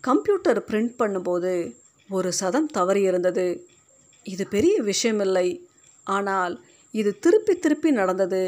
[0.01, 1.75] கம்ப்யூட்டர் பிரிண்ட் பண்ணும்போது
[2.11, 3.67] ஒரு சதம் தவறி இருந்தது.
[4.23, 5.49] இது பெரிய விஷயமில்லை.
[6.05, 8.43] ஆனால் இது திருப்பி திருப்பி நடந்தது.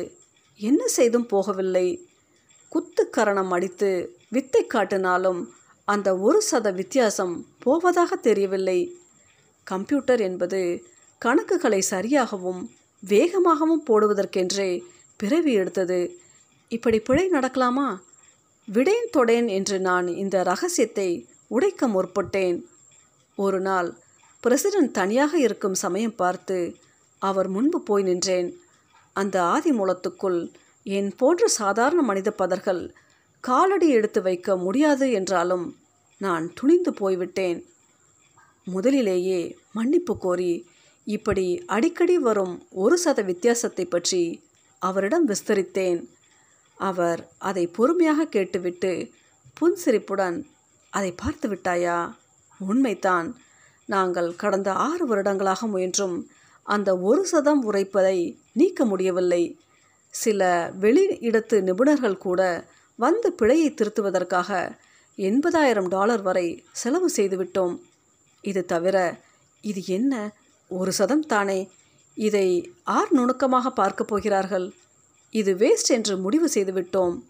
[0.57, 1.87] என்ன செய்தும் போகவில்லை.
[2.73, 5.41] குத்துக்கரணம் அடித்து வித்தை காட்டினாலும்
[5.93, 8.81] அந்த ஒரு சத வித்தியாசம் போவதாக தெரியவில்லை.
[9.67, 10.61] கம்ப்யூட்டர் என்பது
[11.23, 12.63] கணக்குகளை சரியாகவும்
[13.03, 14.71] வேகமாகவும் போடுவதற்கென்றே
[15.21, 16.01] பிறவி எடுத்தது.
[16.71, 17.89] இப்படி பிழை நடக்கலாமா?
[18.69, 21.09] விடேன் தொடேன் என்று நான் இந்த ரகசியத்தை
[21.49, 22.59] உடைக்க முற்பட்டேன்.
[23.39, 23.89] ஒரு நாள்
[24.43, 26.59] பிரசிடென்ட் தனியாக இருக்கும் சமயம் பார்த்து
[27.23, 28.49] அவர் முன்பு போய் நின்றேன்.
[29.17, 30.41] அந்த ஆதி மூலத்துக்குள்
[30.87, 32.83] என் போன்ற சாதாரண மனித பதர்கள்
[33.45, 35.65] காலடி எடுத்து வைக்க முடியாது என்றாலும்
[36.25, 37.61] நான் துணிந்து போய்விட்டேன்.
[38.67, 39.41] முதலிலேயே
[39.73, 40.53] மன்னிப்பு கோரி
[41.07, 44.23] இப்படி அடிக்கடி வரும் ஒரு சத வித்தியாசத்தை பற்றி
[44.83, 46.01] அவரிடம் விஸ்தரித்தேன்.
[46.79, 48.93] அவர் அதை பொறுமையாக கேட்டுவிட்டு
[49.57, 50.39] புன்சிரிப்புடன்
[50.93, 51.99] அதை பார்த்து விட்டாயா?
[52.61, 53.29] உண்மைதான்.
[53.89, 56.17] நாங்கள் கடந்த ஆறு வருடங்களாக முயன்றும்
[56.67, 58.19] அந்த ஒரு சதம் உரைப்பதை
[58.53, 59.43] நீக்க முடியவில்லை.
[60.15, 60.41] சில
[60.83, 62.41] வெளி இடத்து நிபுணர்கள் கூட
[62.99, 64.51] வந்து பிழையை திருத்துவதற்காக
[65.17, 67.81] எண்பதாயிரம் டாலர் வரை செலவு செய்துவிட்டோம்.
[68.41, 69.21] இது தவிர
[69.61, 70.33] இது என்ன?
[70.69, 71.71] ஒரு சதம் தானே?
[72.15, 74.75] இதை ஆர் நுணுக்கமாக பார்க்கப் போகிறார்கள்.
[75.31, 77.23] இது வேஸ்ட் என்று முடிவு செய்துவிட்டோம்.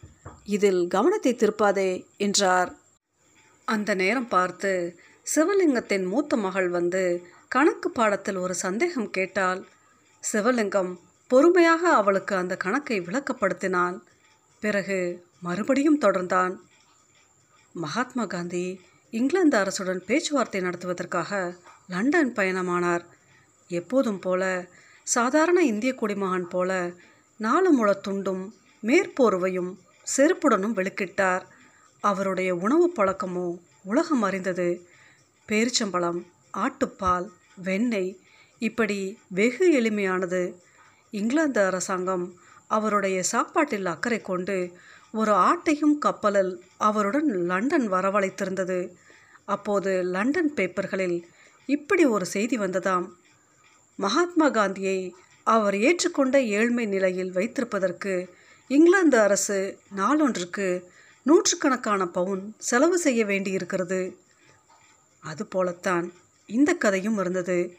[0.44, 2.76] இதில் கவனத்தை திருப்பாதே என்றார்.
[3.64, 4.98] அந்த நேரம் பார்த்து
[5.34, 9.66] சிவலிங்கத்தின் மூத்த மகள் வந்து கணக்கு பாடத்தில் ஒரு சந்தேகம் கேட்டால்
[10.32, 10.96] சிவலிங்கம்
[11.28, 14.00] பொறுமையாக அவளுக்கு அந்த கணக்கை விளக்கப்படுத்தினான்
[14.60, 16.56] பிறகு மறுபடியும் தொடர்ந்தான்.
[17.72, 18.80] மகாத்மா காந்தி
[19.10, 21.56] இங்கிலாந்து அரசுடன் பேச்சுவார்த்தை நடத்துவதற்காக
[21.86, 23.04] லண்டன் பயணமானார்.
[23.68, 24.68] எப்போதும் போல
[25.02, 26.92] சாதாரண இந்திய குடிமகன் போல
[27.38, 28.50] நாலு முழத் துண்டும்
[28.82, 29.78] மேற்போர்வையும்
[30.16, 31.42] செருப்புடனும் வெளுக்கிட்டார்.
[32.00, 34.86] அவருடைய உணவு பழக்கமோ உலகம் அறிந்தது.
[35.48, 38.20] பேரிச்சம்பழம் ஆட்டுப்பால் வெண்ணெய்
[38.58, 40.54] இப்படி வெகு எளிமையானது.
[41.10, 42.34] இங்கிலாந்து அரசாங்கம்
[42.68, 44.76] அவருடைய சாப்பாட்டில் அக்கறை கொண்டு
[45.12, 48.78] ஒரு ஆட்டையும் கப்பலில் அவருடன் லண்டன் வரவழைத்திருந்தது.
[49.44, 51.22] அப்போது லண்டன் பேப்பர்களில்
[51.66, 53.06] இப்படி ஒரு செய்தி வந்ததாம்.
[53.96, 55.14] மகாத்மா காந்தியை
[55.46, 58.28] அவர் ஏற்றுக்கொண்ட ஏழ்மை நிலையில் வைத்திருப்பதற்கு
[58.68, 60.84] இங்கிலாந்து அரசு நாளொன்றுக்கு
[61.22, 64.00] நூற்றுக்கணக்கான பவுன் செலவு செய்ய வேண்டியிருக்கிறது.
[65.20, 66.12] அதுபோலத்தான்
[66.46, 67.76] இந்த கதையும் இருந்தது.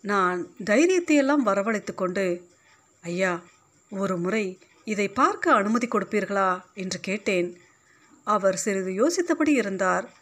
[0.00, 2.48] நான் தைரியத்தையெல்லாம் வரவழைத்து கொண்டு
[3.02, 3.40] ஐயா
[3.90, 6.62] ஒரு முறை இதை பார்க்க அனுமதி கொடுப்பீர்களா?
[6.74, 7.60] என்று கேட்டேன்.
[8.24, 10.12] அவர் சிறிது யோசித்தபடி இருந்தார்.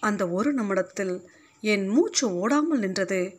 [0.00, 1.28] அந்த ஒரு நிமிடத்தில்
[1.60, 3.38] என் மூச்சு ஓடாமல் நின்றது.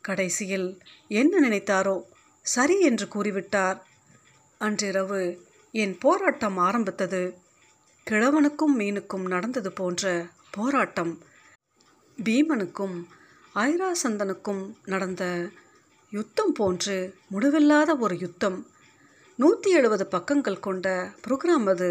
[0.00, 2.02] கடைசியில் என்ன நினைத்தாரோ
[2.40, 3.80] சரி என்று கூறிவிட்டார்.
[4.58, 7.38] அன்றிரவு என் போராட்டம் ஆரம்பித்தது.
[8.10, 11.22] கிழவனுக்கும் மீனுக்கும் நடந்தது போன்ற போராட்டம்.
[12.24, 13.04] பீமனுக்கும்
[13.54, 15.48] ஐராசந்தனுக்கும் நடந்த
[16.10, 18.66] யுத்தம் போன்று முடிவில்லாத ஒரு யுத்தம்.
[19.38, 21.88] நூற்றி எழுபது பக்கங்கள் கொண்ட புரோகிராம் அது.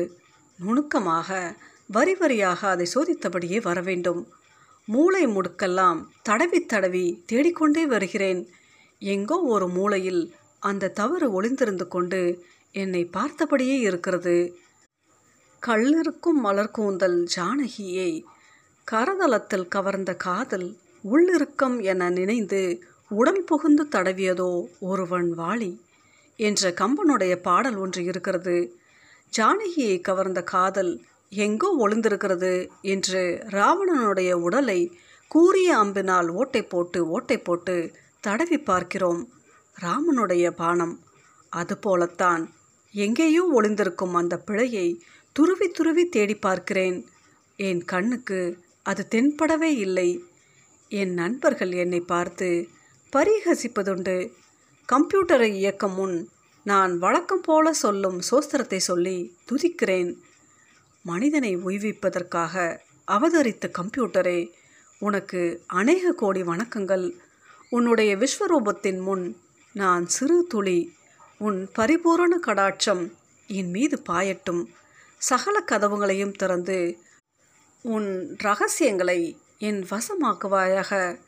[0.59, 1.55] நுணுக்கமாக
[1.87, 4.21] வரி வரியாக அதை சோதித்தபடியே வர வேண்டும்.
[4.85, 8.41] மூளை முடுக்கெல்லாம் தடவி தடவி தேடிக்கொண்டே வருகிறேன்.
[8.99, 12.21] எங்கோ ஒரு மூலையில் அந்த தவறு ஒளிந்திருந்து கொண்டு
[12.71, 14.37] என்னை பார்த்தபடியே இருக்கிறது.
[15.67, 18.11] கள்ளிருக்கும் மலர் கூந்தல் ஜானகியை
[18.91, 20.69] கரதளத்தில் கவர்ந்த காதல்
[21.03, 22.61] உள்ளிருக்கம் என நினைந்து
[23.11, 25.71] உடல் புகுந்து தடவியதோ ஒருவன் வாளி
[26.37, 28.77] என்ற கம்பனுடைய பாடல் ஒன்று இருக்கிறது.
[29.37, 38.57] ஜானகியை கவர்ந்த காதல் எங்கோ ஒளிந்திருக்கிறது என்று ராவணனுடைய உடலை கூரிய அம்பினால் ஓட்டை போட்டு ஓட்டை போட்டு தடவி
[38.57, 39.29] பார்க்கிறோம்.
[39.81, 40.99] ராமனுடைய பானம்
[41.49, 42.53] அதுபோலத்தான்
[42.91, 47.07] எங்கேயோ ஒளிந்திருக்கும் அந்த பிழையை துருவி துருவி தேடி பார்க்கிறேன்.
[47.55, 50.23] என் கண்ணுக்கு அது தென்படவே இல்லை.
[50.89, 52.67] என் நண்பர்கள் என்னை பார்த்து
[53.13, 54.31] பரிகசிப்பதுண்டு.
[54.91, 56.29] கம்ப்யூட்டரை இயக்கும் முன்
[56.63, 60.15] நான் வழக்கம் போல சொல்லும் சோஸ்திரத்தை சொல்லி துதிக்கிறேன்.
[61.03, 62.79] மனிதனை உய்விப்பதற்காக
[63.11, 64.51] அவதரித்த கம்ப்யூட்டரே
[64.99, 67.17] உனக்கு அநேக கோடி வணக்கங்கள்.
[67.69, 69.37] உன்னுடைய விஸ்வரூபத்தின் முன்
[69.73, 70.93] நான் சிறு துளி
[71.37, 73.13] உன் பரிபூரண கடாட்சம்
[73.47, 74.65] என் மீது பாயட்டும்.
[75.17, 76.97] சகல கதவுகளையும் திறந்து
[77.81, 81.19] உன் ரகசியங்களை என் வசமாக்குவாயாக.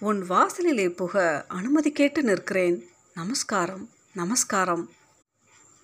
[0.00, 2.90] உன் வாசலிலே புக அனுமதி கேட்டு நிற்கிறேன்.
[3.14, 4.90] நமஸ்காரம் நமஸ்காரம்.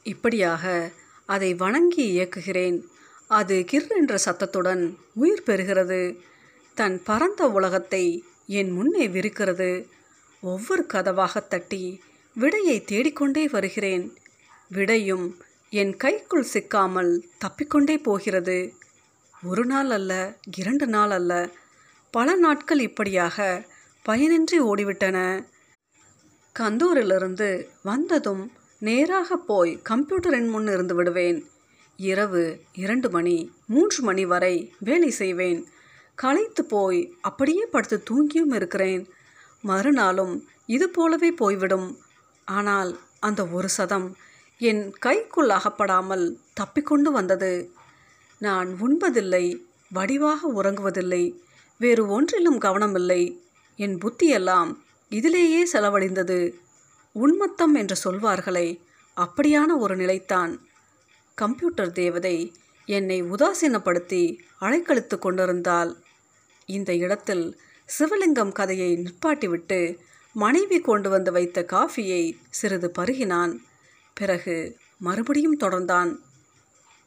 [0.03, 0.93] இப்படியாக
[1.27, 2.83] அதை வணங்கி இயக்குகிறேன்.
[3.27, 6.19] அது கிர் என்ற சத்தத்துடன் உயிர் பெறுகிறது.
[6.75, 9.87] தன் பரந்த உலகத்தை என் முன்னே விரிக்கிறது.
[10.41, 12.03] ஒவ்வொரு கதவாக தட்டி
[12.35, 14.17] விடையை தேடிக்கொண்டே வருகிறேன்.
[14.69, 18.75] விடையும் என் கைக்குள் சிக்காமல் தப்பிக்கொண்டே போகிறது.
[19.43, 21.51] ஒரு நாள் அல்ல இரண்டு நாள் அல்ல.
[22.11, 23.67] பல நாட்கள் இப்படியாக
[24.09, 25.49] பயனின்றி ஓடிவிட்டன.
[26.57, 27.49] கந்தூரிலிருந்து
[27.83, 28.45] வந்ததும்
[28.79, 31.39] நேராக போய் கம்ப்யூட்டரின் முன் இருந்து விடுவேன்.
[31.99, 32.43] இரவு
[32.75, 35.61] இரண்டு மணி மூன்று மணி வரை வேலை செய்வேன்.
[36.15, 39.03] களைத்து போய் அப்படியே படுத்து தூங்கியும் இருக்கிறேன்.
[39.61, 40.35] மறுநாளும்
[40.67, 41.89] இது போலவே போய்விடும்.
[42.49, 44.09] ஆனால் அந்த ஒரு சதம்
[44.61, 46.27] என் கைக்குள் அகப்படாமல்
[46.61, 47.53] தப்பிக்கொண்டு வந்தது.
[48.41, 49.45] நான் உண்பதில்லை
[49.95, 51.23] வடிவாக உறங்குவதில்லை
[51.81, 53.23] வேறு ஒன்றிலும் கவனமில்லை.
[53.79, 54.71] என் புத்தியெல்லாம்
[55.11, 56.53] இதிலேயே செலவழிந்தது.
[57.15, 58.81] உன்மத்தம் என்று சொல்வார்களே
[59.17, 60.59] அப்படியான ஒரு நிலைத்தான்.
[61.35, 62.55] கம்ப்யூட்டர் தேவதை
[62.87, 65.97] என்னை உதாசீனப்படுத்தி அழைக்கழித்து கொண்டிருந்தாள்.
[66.67, 67.61] இந்த இடத்தில்
[67.99, 69.99] சிவலிங்கம் கதையை நிற்பாட்டிவிட்டு
[70.33, 73.59] மனைவி கொண்டு வந்து வைத்த காஃபியை சிறிது பருகினான்.
[74.15, 76.17] பிறகு மறுபடியும் தொடர்ந்தான்.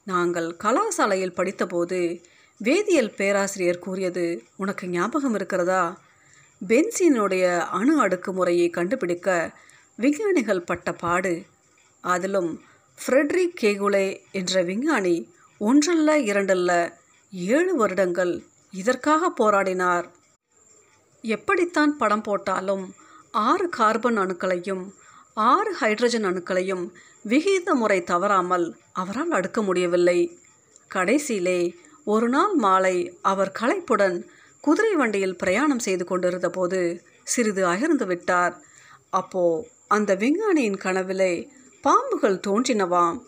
[0.03, 2.23] நாங்கள் கலாசாலையில் படித்தபோது
[2.63, 6.01] வேதியியல் பேராசிரியர் கூறியது உனக்கு ஞாபகம் இருக்கிறதா?
[6.67, 9.51] பென்சீனுடைய அணு அடுக்குமுறையை கண்டுபிடிக்க
[9.95, 11.43] விஞ்ஞானிகள் பட்ட பாடு.
[12.01, 12.61] அதிலும்
[12.99, 16.93] ஃப்ரெட்ரிக் கேகுலே என்ற விஞ்ஞானி ஒன்றல்ல இரண்டல்ல
[17.31, 20.05] ஏழு வருடங்கள் இதற்காக போராடினார்.
[21.21, 22.93] எப்படித்தான் படம் போட்டாலும்
[23.31, 24.91] ஆறு கார்பன் அணுக்களையும்
[25.33, 26.85] ஆறு ஹைட்ரஜன் அணுக்களையும்
[27.27, 30.39] விகித முறை தவறாமல் அவரால் அடுக்க முடியவில்லை.
[30.93, 31.73] கடைசியிலே
[32.05, 34.23] ஒரு நாள் மாலை அவர் களைப்புடன்
[34.61, 38.61] குதிரை வண்டியில் பிரயாணம் செய்து கொண்டிருந்த போது சிறிது அயர்ந்து விட்டார்.
[39.09, 41.49] அப்போ அந்த விஞ்ஞானியின் கனவிலே
[41.83, 43.19] பாம்புகள் தோன்றினவாம்.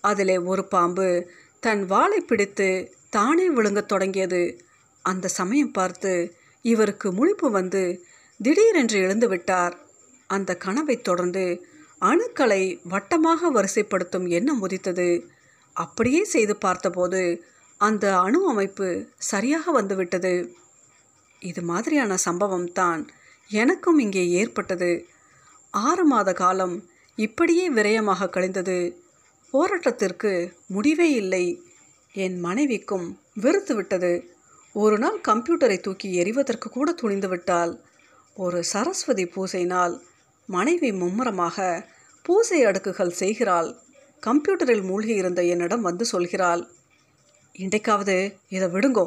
[0.00, 4.64] அதிலே ஒரு பாம்பு தன் வாளை பிடித்து தானே விழுங்கத் தொடங்கியது.
[5.02, 8.04] அந்த சமயம் பார்த்து இவருக்கு முழிப்பு வந்து
[8.42, 9.78] திடீரென்று எழுந்து விட்டார்.
[10.26, 11.66] அந்த கனவைத் தொடர்ந்து
[12.00, 15.28] அணுக்களை வட்டமாக வரிசைப்படுத்தும் எண்ணம் உதித்தது.
[15.72, 17.44] அப்படியே செய்து பார்த்தபோது
[17.78, 20.56] அந்த அணு அமைப்பு சரியாக வந்துவிட்டது.
[21.42, 23.02] இது மாதிரியான சம்பவம் தான்
[23.50, 24.90] எனக்கும் இங்கே ஏற்பட்டது.
[25.74, 26.74] ஆறு மாத காலம்
[27.18, 28.78] இப்படியே விரயமாக கழிந்தது.
[29.54, 30.32] போராட்டத்திற்கு
[30.66, 31.44] முடிவே இல்லை.
[32.14, 34.12] என் மனைவிக்கும் வெறுத்து விட்டது.
[34.74, 37.72] ஒரு நாள் கம்ப்யூட்டரை தூக்கி எறிவதற்கு கூட துணிந்து விட்டால்
[38.36, 39.94] ஒரு சரஸ்வதி பூசை நாள்
[40.48, 41.66] மனைவி மும்முரமாக
[42.24, 43.68] பூசை அடுக்குகள் செய்கிறாள்.
[44.22, 46.62] கம்ப்யூட்டரில் மூழ்கி இருந்த என்னிடம் வந்து சொல்கிறாள்
[47.54, 48.16] இன்றைக்காவது
[48.48, 49.06] இதை விடுங்கோ.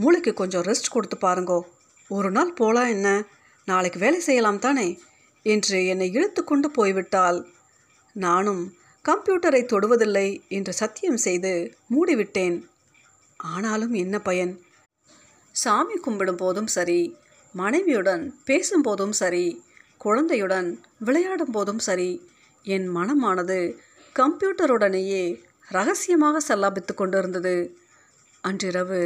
[0.00, 1.60] மூளைக்கு கொஞ்சம் ரெஸ்ட் கொடுத்து பாருங்கோ.
[2.08, 3.08] ஒரு நாள் போகலாம் என்ன?
[3.64, 4.86] நாளைக்கு வேலை செய்யலாம் தானே?
[5.42, 7.38] என்று என்னை இழுத்து கொண்டு போய்விட்டாள்.
[8.12, 8.62] நானும்
[9.04, 11.52] கம்ப்யூட்டரை தொடுவதில்லை என்று சத்தியம் செய்து
[11.90, 12.56] மூடிவிட்டேன்.
[13.36, 14.60] ஆனாலும் என்ன பயன்?
[15.52, 17.16] சாமி கும்பிடும் போதும் சரி
[17.52, 19.46] மனைவியுடன் பேசும்போதும் சரி
[19.98, 22.10] குழந்தையுடன் விளையாடும் போதும் சரி
[22.62, 23.58] என் மனமானது
[24.14, 25.24] கம்ப்யூட்டருடனேயே
[25.68, 27.54] ரகசியமாக செல்லாபித்து கொண்டிருந்தது.
[28.40, 29.00] அன்றிரவு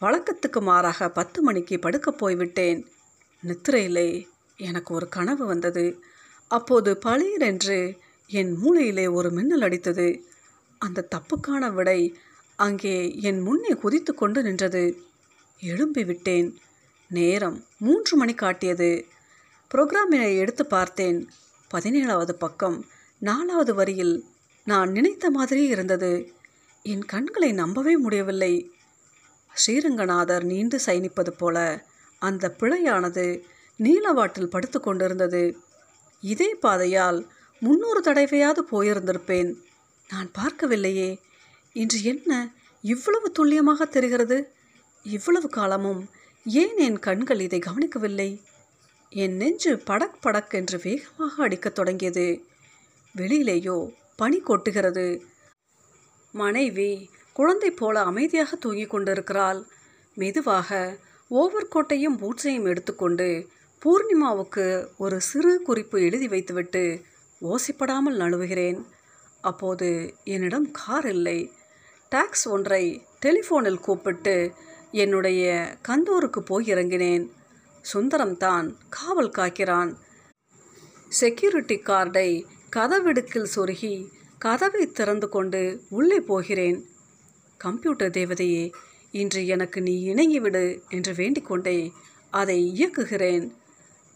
[0.00, 2.86] வழக்கத்துக்கு மாறாக பத்து மணிக்கு படுக்கப் போய்விட்டேன்.
[3.46, 6.02] நித்திரையிலே எனக்கு ஒரு கனவு வந்தது.
[6.48, 10.20] அப்போது பளீரென்று என் மூளையிலே ஒரு மின்னல் அடித்தது.
[10.78, 12.16] அந்த தப்புக்கான விடை
[12.56, 15.02] அங்கே என் முன்னே குதித்து கொண்டு நின்றது.
[15.60, 16.58] எழும்பி விட்டேன்.
[17.08, 19.06] நேரம் மூன்று மணி காட்டியது.
[19.74, 21.28] புரோகிராமினை எடுத்து பார்த்தேன்.
[21.74, 22.86] பதினேழாவது பக்கம்
[23.18, 24.24] நாலாவது வரியில்
[24.64, 26.32] நான் நினைத்த மாதிரியே இருந்தது.
[26.82, 28.72] என் கண்களை நம்பவே முடியவில்லை.
[29.54, 31.86] ஸ்ரீரங்கநாதர் நீண்டு சயனிப்பது போல
[32.18, 33.42] அந்த பிழையானது
[33.78, 35.56] நீலவாட்டில் படுத்து கொண்டிருந்தது.
[36.20, 37.26] இதே பாதையால்
[37.60, 39.54] முன்னூறு தடவையாவது போயிருந்திருப்பேன்.
[40.08, 41.18] நான் பார்க்கவில்லையே.
[41.72, 44.52] இன்று என்ன இவ்வளவு துல்லியமாக தெரிகிறது?
[45.02, 46.08] இவ்வளவு காலமும்
[46.44, 48.42] ஏன் என் கண்கள் இதை கவனிக்கவில்லை?
[49.08, 52.44] என் நெஞ்சு படக் படக் என்று வேகமாக அடிக்கத் தொடங்கியது.
[53.16, 55.20] வெளியிலேயோ பனி கொட்டுகிறது.
[56.32, 57.10] மனைவி
[57.40, 59.60] குழந்தை போல அமைதியாக தூங்கிக் கொண்டிருக்கிறாள்.
[60.14, 60.98] மெதுவாக
[61.28, 63.28] ஓவர் கோட்டையும் பூட்ஸையும் எடுத்துக்கொண்டு
[63.82, 64.64] பூர்ணிமாவுக்கு
[64.96, 66.82] ஒரு சிறு குறிப்பு எழுதி வைத்துவிட்டு
[67.42, 68.80] ஓசைப்படாமல் நழுவுகிறேன்.
[69.40, 69.88] அப்போது
[70.24, 71.38] என்னிடம் கார் இல்லை.
[72.12, 72.82] டாக்ஸ் ஒன்றை
[73.24, 74.36] டெலிஃபோனில் கூப்பிட்டு
[75.04, 75.42] என்னுடைய
[75.88, 77.24] கந்தூருக்கு போய் இறங்கினேன்.
[77.84, 79.90] சுந்தரம் தான் காவல் காக்கிறான்.
[81.20, 82.28] செக்யூரிட்டி கார்டை
[82.76, 83.94] கதவிடுக்கில் சொருகி
[84.38, 86.78] கதவை திறந்து கொண்டு உள்ளே போகிறேன்.
[87.64, 88.64] கம்ப்யூட்டர் தேவதையே
[89.12, 91.78] இன்று எனக்கு நீ இணங்கிவிடு என்று வேண்டிக்கொண்டே
[92.30, 93.46] அதை இயக்குகிறேன்.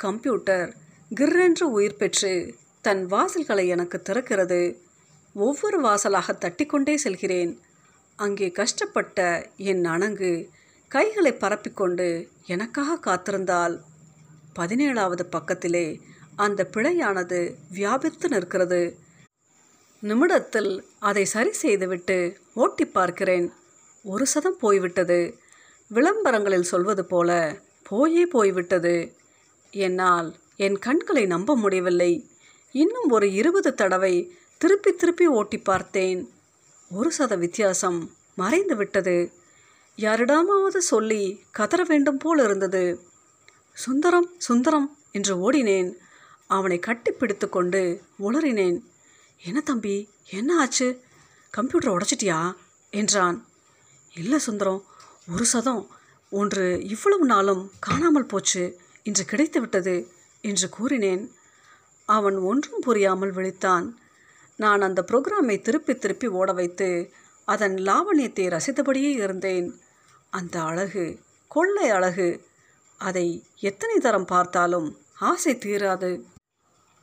[0.00, 0.68] கம்ப்யூட்டர்
[1.14, 2.33] கிர்ரென்று உயிர் பெற்று
[2.83, 4.61] தன் வாசல்களை எனக்கு திறக்கிறது.
[5.35, 7.52] ஒவ்வொரு வாசலாக தட்டிக்கொண்டே செல்கிறேன்.
[8.16, 9.18] அங்கே கஷ்டப்பட்ட
[9.70, 10.33] என் அணங்கு
[10.90, 12.09] கைகளை பரப்பிக்கொண்டு
[12.46, 13.76] எனக்காக காத்திருந்தால்
[14.59, 15.87] பதினேழாவது பக்கத்திலே
[16.37, 18.83] அந்த பிழையானது வியாபித்து நிற்கிறது.
[20.04, 22.16] நிமிடத்தில் அதை சரி செய்துவிட்டு
[22.54, 23.52] ஓட்டி பார்க்கிறேன்.
[24.04, 25.38] ஒரு சதம் போய்விட்டது.
[25.88, 27.30] விளம்பரங்களில் சொல்வது போல
[27.88, 29.16] போயே போய்விட்டது.
[29.70, 32.12] என்னால் என் கண்களை நம்ப முடியவில்லை.
[32.72, 34.14] இன்னும் ஒரு இருபது தடவை
[34.58, 36.20] திருப்பி திருப்பி ஓட்டி பார்த்தேன்.
[36.90, 38.00] ஒரு சத வித்தியாசம்
[38.34, 39.32] மறைந்து விட்டது.
[39.96, 42.84] யாரிடமாவது சொல்லி கதற வேண்டும் போல் இருந்தது.
[43.72, 45.90] சுந்தரம் சுந்தரம் என்று ஓடினேன்.
[46.46, 47.82] அவனை கட்டிப்பிடித்து கொண்டு
[48.18, 48.78] உளறினேன்.
[49.36, 50.08] என்ன தம்பி?
[50.30, 51.02] என்ன ஆச்சு?
[51.50, 52.54] கம்ப்யூட்டர் உடைச்சிட்டியா?
[52.90, 53.46] என்றான்.
[54.14, 54.84] இல்லை சுந்தரம்
[55.32, 55.90] ஒரு சதம்.
[56.30, 58.80] ஒன்று இவ்வளவு நாளும் காணாமல் போச்சு.
[59.02, 60.08] இன்று கிடைத்து விட்டது
[60.40, 61.32] என்று கூறினேன்.
[62.04, 63.94] அவன் ஒன்றும் புரியாமல் விழித்தான்.
[64.56, 67.12] நான் அந்த புரோகிராமை திருப்பி திருப்பி ஓட வைத்து
[67.44, 69.80] அதன் லாவண்யத்தை ரசித்தபடியே இருந்தேன்.
[70.30, 72.46] அந்த அழகு கொள்ளை அழகு.
[72.98, 76.22] அதை எத்தனை தரம் பார்த்தாலும் ஆசை தீராது.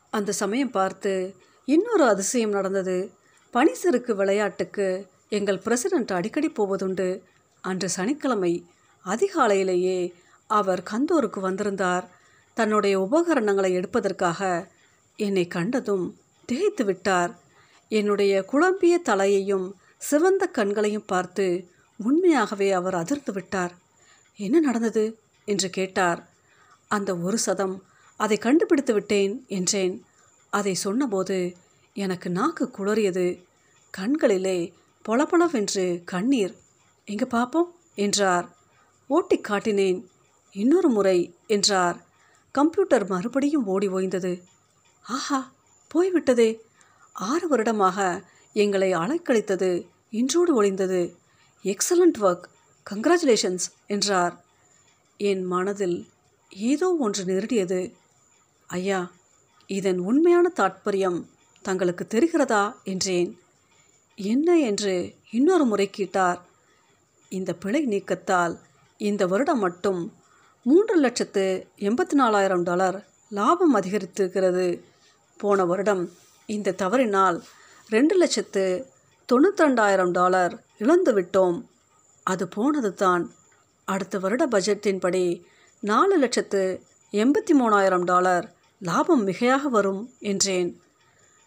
[0.09, 1.35] அந்த சமயம் பார்த்து
[1.71, 3.11] இன்னொரு அதிசயம் நடந்தது.
[3.53, 7.21] பனிசறுக்கு விளையாட்டுக்கு எங்கள் பிரசிடென்ட் அடிக்கடி போவதுண்டு.
[7.61, 8.65] அன்று சனிக்கிழமை
[9.05, 10.13] அதிகாலையிலேயே
[10.47, 12.09] அவர் கந்தூருக்கு வந்திருந்தார்.
[12.53, 14.67] தன்னுடைய உபகரணங்களை எடுப்பதற்காக
[15.15, 17.39] என்னை கண்டதும் திகைத்து விட்டார்.
[17.87, 23.73] என்னுடைய குழம்பிய தலையையும் சிவந்த கண்களையும் பார்த்து உண்மையாகவே அவர் அதிர்ந்து விட்டார்.
[24.35, 25.19] என்ன நடந்தது?
[25.45, 26.29] என்று கேட்டார்.
[26.87, 27.83] அந்த ஒரு சதம்.
[28.17, 30.05] அதை கண்டுபிடித்து விட்டேன் என்றேன்.
[30.51, 31.55] அதை சொன்னபோது
[31.93, 33.25] எனக்கு நாக்கு குளறியது.
[33.91, 34.57] கண்களிலே
[35.05, 36.55] பொலபொலவென்று கண்ணீர்.
[37.05, 38.47] எங்க பார்ப்போம் என்றார்.
[39.07, 39.99] ஓட்டி காட்டினேன்.
[40.51, 41.97] இன்னொரு முறை என்றார்.
[42.51, 44.33] கம்ப்யூட்டர் மறுபடியும் ஓடி ஓய்ந்தது.
[45.03, 45.51] ஆஹா
[45.87, 46.49] போய்விட்டதே.
[47.13, 49.87] ஆறு வருடமாக எங்களை அலைக்கழித்தது.
[50.09, 51.01] இன்றோடு ஒளிந்தது.
[51.63, 52.45] Excellent work.
[52.89, 54.43] கங்க்ராச்சுலேஷன்ஸ் என்றார்.
[55.17, 55.97] என் மனதில்
[56.49, 57.93] ஏதோ ஒன்று நெருடியது.
[58.67, 59.11] ஐயா
[59.77, 61.19] இதன் உண்மையான தாற்பயம்
[61.65, 63.29] தங்களுக்கு தெரிகிறதா என்றேன்.
[64.17, 64.93] என்ன என்று
[65.31, 66.39] இன்னொரு முறை கேட்டார்.
[67.31, 68.53] இந்த பிழை நீக்கத்தால்
[68.99, 70.01] இந்த வருடம் மட்டும்
[70.65, 71.45] மூன்று லட்சத்து
[71.87, 72.97] எண்பத்தி நாலாயிரம் டாலர்
[73.37, 74.67] லாபம் அதிகரித்திருக்கிறது.
[75.37, 76.03] போன வருடம்
[76.49, 77.37] இந்த தவறினால்
[77.89, 78.65] ரெண்டு லட்சத்து
[79.29, 80.53] தொண்ணூற்றி ரெண்டாயிரம் டாலர்
[80.83, 81.57] இழந்து விட்டோம்.
[82.23, 83.23] அது போனது தான்
[83.87, 85.25] அடுத்த வருட பட்ஜெட்டின்படி
[85.83, 86.63] நாலு லட்சத்து
[87.13, 88.45] எண்பத்தி மூணாயிரம் டாலர்
[88.81, 90.81] லாபம் மிகையாக வரும் என்றேன்.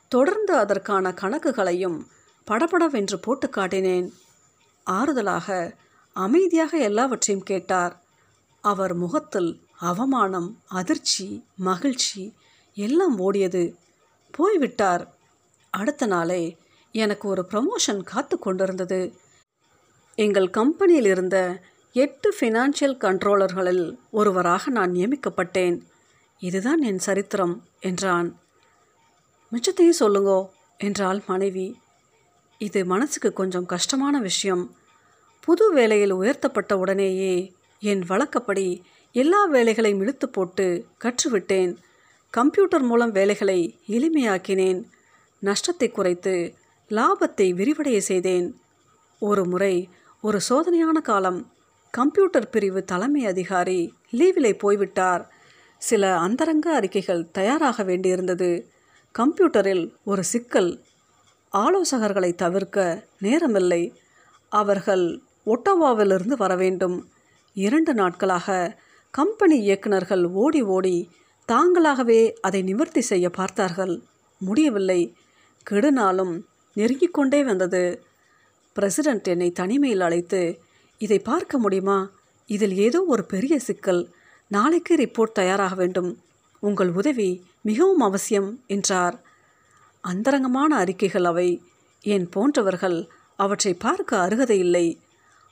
[0.08, 2.06] தொடர்ந்து அதற்கான கணக்குகளையும்
[2.44, 4.10] படபடவென்று போட்டு காட்டினேன்.
[4.90, 5.76] ஆறுதலாக
[6.12, 8.02] அமைதியாக எல்லாவற்றையும் கேட்டார்.
[8.60, 12.34] அவர் முகத்தில் அவமானம் அதிர்ச்சி மகிழ்ச்சி
[12.74, 13.74] எல்லாம் ஓடியது.
[14.30, 15.14] போய்விட்டார்.
[15.70, 16.56] அடுத்த நாளே
[16.92, 19.14] எனக்கு ஒரு ப்ரமோஷன் காத்து கொண்டிருந்தது.
[20.14, 21.60] எங்கள் கம்பெனியில் இருந்த
[21.92, 25.80] எட்டு ஃபினான்ஷியல் கண்ட்ரோலர்களில் ஒருவராக நான் நியமிக்கப்பட்டேன்.
[26.38, 28.38] இதுதான் என் சரித்திரம் என்றான்.
[29.52, 31.80] மிச்சத்தையும் சொல்லுங்கோ என்றாள் மனைவி.
[32.58, 34.76] இது மனசுக்கு கொஞ்சம் கஷ்டமான விஷயம்.
[35.40, 41.76] புது வேலையில் உயர்த்தப்பட்ட உடனேயே என் வழக்கப்படி எல்லா வேலைகளையும் இழுத்து போட்டு கற்றுவிட்டேன்.
[42.30, 44.84] கம்ப்யூட்டர் மூலம் வேலைகளை எளிமையாக்கினேன்.
[45.38, 46.54] நஷ்டத்தை குறைத்து
[46.90, 48.58] லாபத்தை விரிவடைய செய்தேன்.
[49.18, 49.88] ஒரு முறை
[50.20, 51.52] ஒரு சோதனையான காலம்
[51.90, 55.33] கம்ப்யூட்டர் பிரிவு தலைமை அதிகாரி லீவிலே போய்விட்டார்.
[55.78, 58.64] சில அந்தரங்க அறிக்கைகள் தயாராக வேண்டியிருந்தது.
[59.18, 60.82] கம்ப்யூட்டரில் ஒரு சிக்கல்
[61.52, 63.92] ஆலோசகர்களை தவிர்க்க நேரமில்லை.
[64.48, 67.08] அவர்கள் ஒட்டோவாவிலிருந்து வர வேண்டும்.
[67.54, 68.78] இரண்டு நாட்களாக
[69.10, 71.10] கம்பெனி இயக்குனர்கள் ஓடி ஓடி
[71.48, 74.02] தாங்களாகவே அதை நிவர்த்தி செய்ய பார்த்தார்கள்.
[74.38, 75.16] முடியவில்லை.
[75.70, 76.40] கெடுநாளும்
[76.74, 78.02] நெருங்கிக் கொண்டே வந்தது.
[78.72, 80.60] பிரசிடென்ட் என்னை தனிமையில் அழைத்து
[80.98, 82.10] இதை பார்க்க முடியுமா?
[82.46, 84.14] இதில் ஏதோ ஒரு பெரிய சிக்கல்.
[84.54, 86.22] நாளைக்கு ரிப்போர்ட் தயாராக வேண்டும்.
[86.60, 89.20] உங்கள் உதவி மிகவும் அவசியம் என்றார்.
[90.00, 91.62] அந்தரங்கமான அறிக்கைகள் அவை.
[92.00, 94.86] என் போன்றவர்கள் அவற்றை பார்க்க அருகதையில்லை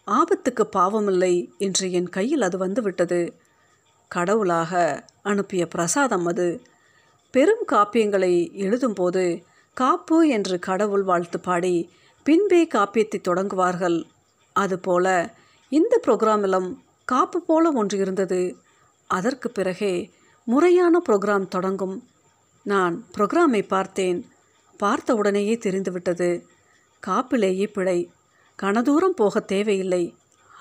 [0.06, 3.34] ஆபத்துக்கு பாவமில்லை என்று என் கையில் அது வந்துவிட்டது.
[4.08, 6.62] கடவுளாக அனுப்பிய பிரசாதம் அது.
[7.30, 8.34] பெரும் காப்பியங்களை
[8.64, 9.42] எழுதும்போது
[9.74, 11.90] காப்பு என்று கடவுள் வாழ்த்து பாடி
[12.22, 14.04] பின்பே காப்பியத்தை தொடங்குவார்கள்.
[14.52, 15.34] அதுபோல
[15.68, 18.56] இந்த புரோகிராமிலும் காப்பு போல ஒன்று இருந்தது.
[19.16, 19.94] அதற்கு பிறகே
[20.46, 21.96] முறையான புரோகிராம் தொடங்கும்.
[22.66, 24.18] நான் புரோகிராமை பார்த்தேன்.
[24.78, 26.30] பார்த்த உடனேயே தெரிந்துவிட்டது.
[27.06, 27.98] காப்பிலேயே பிழை.
[28.62, 30.04] கனதூரம் போக தேவையில்லை.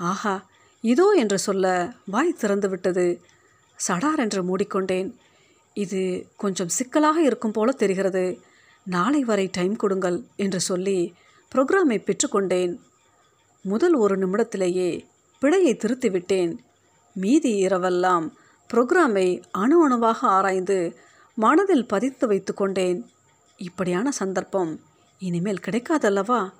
[0.10, 0.36] ஆஹா
[0.84, 1.66] இதோ என்று சொல்ல
[2.06, 3.08] வாய் திறந்துவிட்டது.
[3.88, 5.10] சடார் என்று மூடிக்கொண்டேன்.
[5.74, 6.02] இது
[6.38, 8.26] கொஞ்சம் சிக்கலாக இருக்கும் போல தெரிகிறது.
[8.86, 11.00] நாளை வரை டைம் கொடுங்கள் என்று சொல்லி
[11.52, 12.74] புரோகிராமை பெற்றுக்கொண்டேன்.
[13.66, 14.90] முதல் ஒரு நிமிடத்திலேயே
[15.42, 16.54] பிழையை திருத்திவிட்டேன்.
[17.16, 18.26] மீதி இரவெல்லாம்
[18.72, 20.98] புரோகிராமை அணு அணுவாக ஆராய்ந்து
[21.36, 23.10] மனதில் பதித்து வைத்து கொண்டேன்.
[23.58, 24.80] இப்படியான சந்தர்ப்பம்
[25.20, 26.52] இனிமேல் கிடைக்காதல்லவா?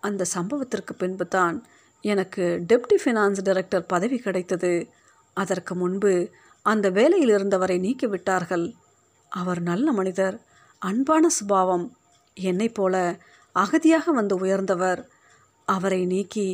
[0.00, 1.66] அந்த சம்பவத்திற்கு பின்பு தான்
[2.00, 4.88] எனக்கு டெப்டி ஃபினான்ஸ் டைரக்டர் பதவி கிடைத்தது.
[5.34, 6.30] அதற்கு முன்பு
[6.62, 8.74] அந்த வேலையில் இருந்தவரை நீக்கிவிட்டார்கள்.
[9.28, 10.40] அவர் நல்ல மனிதர்
[10.78, 11.96] அன்பான சுபாவம்
[12.34, 13.18] என்னைப் போல
[13.54, 15.08] அகதியாக வந்து உயர்ந்தவர்.
[15.64, 16.48] அவரை நீக்கி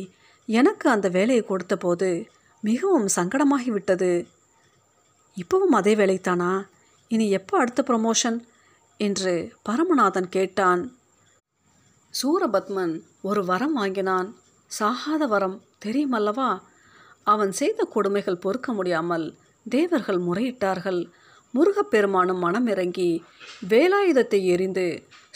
[0.45, 2.25] எனக்கு அந்த வேலையை கொடுத்தபோது
[2.61, 4.11] மிகவும் சங்கடமாகிவிட்டது.
[5.37, 6.51] இப்பவும் அதே வேலைத்தானா
[7.07, 8.37] இனி எப்போ அடுத்த ப்ரமோஷன்
[8.97, 10.81] என்று பரமநாதன் கேட்டான்.
[12.13, 14.35] சூரபத்மன் ஒரு வரம் வாங்கினான்.
[14.79, 16.59] சாகாத வரம் தெரியுமல்லவா?
[17.23, 19.25] அவன் செய்த கொடுமைகள் பொறுக்க முடியாமல்
[19.69, 21.01] தேவர்கள் முறையிட்டார்கள்.
[21.53, 23.09] முருகப்பெருமானும் மனமிறங்கி
[23.69, 24.85] வேலாயுதத்தை எரிந்து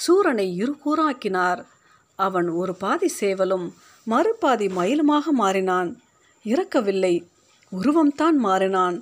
[0.07, 1.61] சூரனை இருகூறாக்கினார்.
[2.15, 3.67] அவன் ஒரு பாதி சேவலும்
[4.07, 5.89] மறுபாதி மயிலுமாக மாறினான்.
[6.43, 7.27] இறக்கவில்லை.
[7.71, 8.97] உருவம்தான் மாறினான்.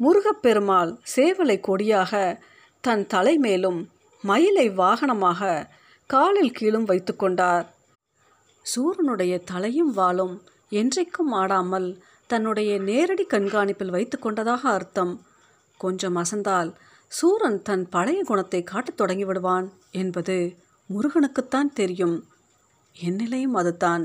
[0.00, 2.12] முருகப்பெருமாள் சேவலை கொடியாக
[2.84, 3.80] தன் தலைமேலும்
[4.24, 5.68] மயிலை வாகனமாக
[6.10, 7.66] காலில் கீழும் வைத்துக்கொண்டார்
[8.64, 10.34] சூரனுடைய தலையும் வாளும்
[10.70, 11.88] என்றைக்கும் ஆடாமல்
[12.30, 15.14] தன்னுடைய நேரடி கண்காணிப்பில் வைத்து கொண்டதாக அர்த்தம்.
[15.80, 16.70] கொஞ்சம் அசந்தால்
[17.12, 20.36] சூரன் தன் பழைய குணத்தை காட்டத் தொடங்கி விடுவான் என்பது
[20.90, 22.16] முருகனுக்குத்தான் தெரியும்.
[22.96, 24.04] என் நிலையும் அதுதான்.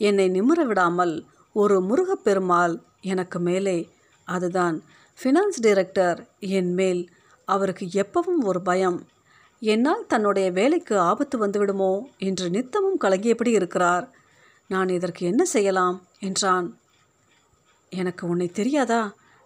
[0.00, 1.14] என்னை நிமிர விடாமல்
[1.56, 3.78] ஒரு முருகப்பெருமாள் எனக்கு மேலே
[4.24, 4.76] அதுதான்
[5.18, 7.02] ஃபினான்ஸ் டைரக்டர் என் மேல்
[7.48, 8.98] அவருக்கு எப்பவும் ஒரு பயம்.
[9.62, 14.06] என்னால் தன்னுடைய வேலைக்கு ஆபத்து வந்துவிடுமோ என்று நித்தமும் கலங்கியபடி இருக்கிறார்.
[14.68, 16.06] நான் இதற்கு என்ன செய்யலாம்?
[16.18, 16.68] என்றான்.
[17.92, 19.02] எனக்கு உன்னை தெரியாதா?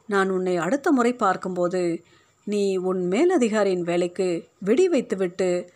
[0.08, 2.02] நான் உன்னை அடுத்த முறை பார்க்கும்போது
[2.44, 5.70] நீ உன் மேலதிகாரியின் வேலைக்கு வெடி வைத்துவிட்டு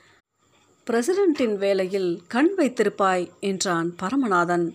[0.86, 4.66] பிரசிடென்ட்டின் வேலையில் கண் வைத்திருப்பாய் என்றான் பரமநாதன்.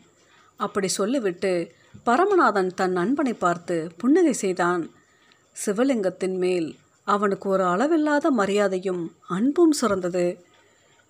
[0.60, 1.54] அப்படி சொல்லிவிட்டு
[2.06, 4.84] பரமநாதன் தன் நண்பனை பார்த்து புன்னகை செய்தான்.
[5.64, 10.38] சிவலிங்கத்தின் மேல் அவனுக்கு ஒரு அளவில்லாத மரியாதையும் அன்பும் சுரந்தது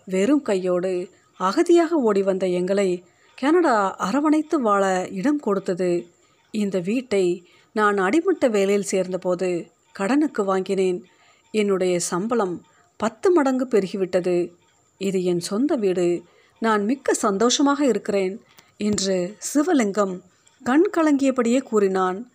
[0.05, 3.03] வெறும் கையோடு அகதியாக ஓடி வந்த எங்களை
[3.35, 6.07] கனடா அரவணைத்து வாழ இடம் கொடுத்தது.
[6.51, 11.05] இந்த வீட்டை நான் அடிமட்ட வேலையில் சேர்ந்தபோது கடனுக்கு வாங்கினேன்.
[11.51, 12.65] என்னுடைய சம்பளம்
[12.97, 14.51] பத்து மடங்கு பெருகிவிட்டது.
[14.97, 16.23] இது என் சொந்த வீடு.
[16.59, 18.41] நான் மிக்க சந்தோஷமாக இருக்கிறேன்
[18.77, 20.21] என்று சிவலிங்கம்
[20.63, 22.31] கண் கலங்கியபடியே கூறினான்.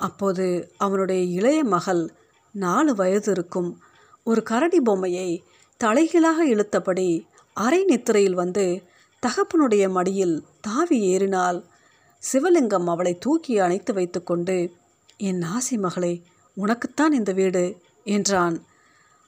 [0.00, 0.46] அப்போது
[0.78, 2.02] அவனுடைய இளைய மகள்
[2.54, 3.70] நாலு வயது இருக்கும்.
[4.26, 5.28] ஒரு கரடி பொம்மையை
[5.80, 7.08] தலைகீழாக இழுத்தபடி
[7.56, 8.64] அரை நித்திரையில் வந்து
[9.22, 11.58] தகப்பனுடைய மடியில் தாவி ஏறினாள்.
[12.22, 14.56] சிவலிங்கம் அவளை தூக்கி அணைத்து வைத்துக்கொண்டு
[15.20, 16.14] என் ஆசை மகளே
[16.56, 17.64] உனக்குத்தான் இந்த வீடு
[18.06, 18.56] என்றான்.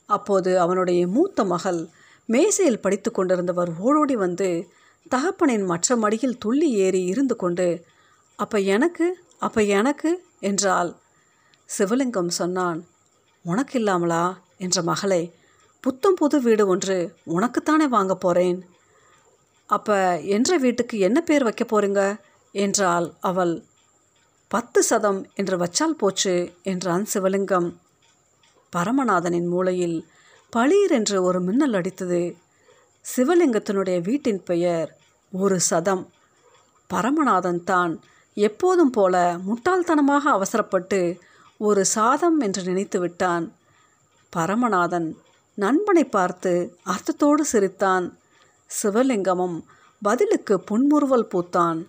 [0.09, 1.81] அப்போது அவனுடைய மூத்த மகள்
[2.29, 4.49] மேசையில் படித்து கொண்டிருந்தவர் ஓடோடி வந்து
[5.07, 7.67] தகப்பனின் மற்ற மடியில் துள்ளி ஏறி இருந்து கொண்டு
[8.39, 9.07] அப்போ எனக்கு
[9.39, 10.11] அப்போ எனக்கு
[10.43, 10.91] என்றாள்.
[11.71, 12.81] சிவலிங்கம் சொன்னான்
[13.45, 14.25] உனக்கு இல்லாமலா
[14.59, 15.23] என்ற மகளே
[15.85, 16.97] புத்தம் புது வீடு ஒன்று
[17.37, 18.61] உனக்குத்தானே வாங்க போகிறேன்
[19.69, 22.01] அப்போ என்ற வீட்டுக்கு என்ன பேர் வைக்க போறீங்க
[22.55, 23.55] என்றாள் அவள்.
[24.51, 27.69] பத்து சதம் என்று வச்சால் போச்சு என்றான் சிவலிங்கம்.
[28.73, 29.99] பரமநாதனின் மூளையில்
[30.53, 32.23] பளீர் என்று ஒரு மின்னல் அடித்தது.
[33.05, 34.91] சிவலிங்கத்தினுடைய வீட்டின் பெயர்
[35.33, 36.05] ஒரு சதம்.
[36.91, 37.93] பரமநாதன் தான்
[38.35, 41.19] எப்போதும் போல முட்டாள்தனமாக அவசரப்பட்டு
[41.59, 43.53] ஒரு சாதம் என்று நினைத்து விட்டான்.
[44.37, 45.17] பரமநாதன்
[45.55, 48.19] நண்பனை பார்த்து அர்த்தத்தோடு சிரித்தான்.
[48.83, 49.63] சிவலிங்கமும்
[50.03, 51.87] பதிலுக்கு புன்முறுவல் பூத்தான்.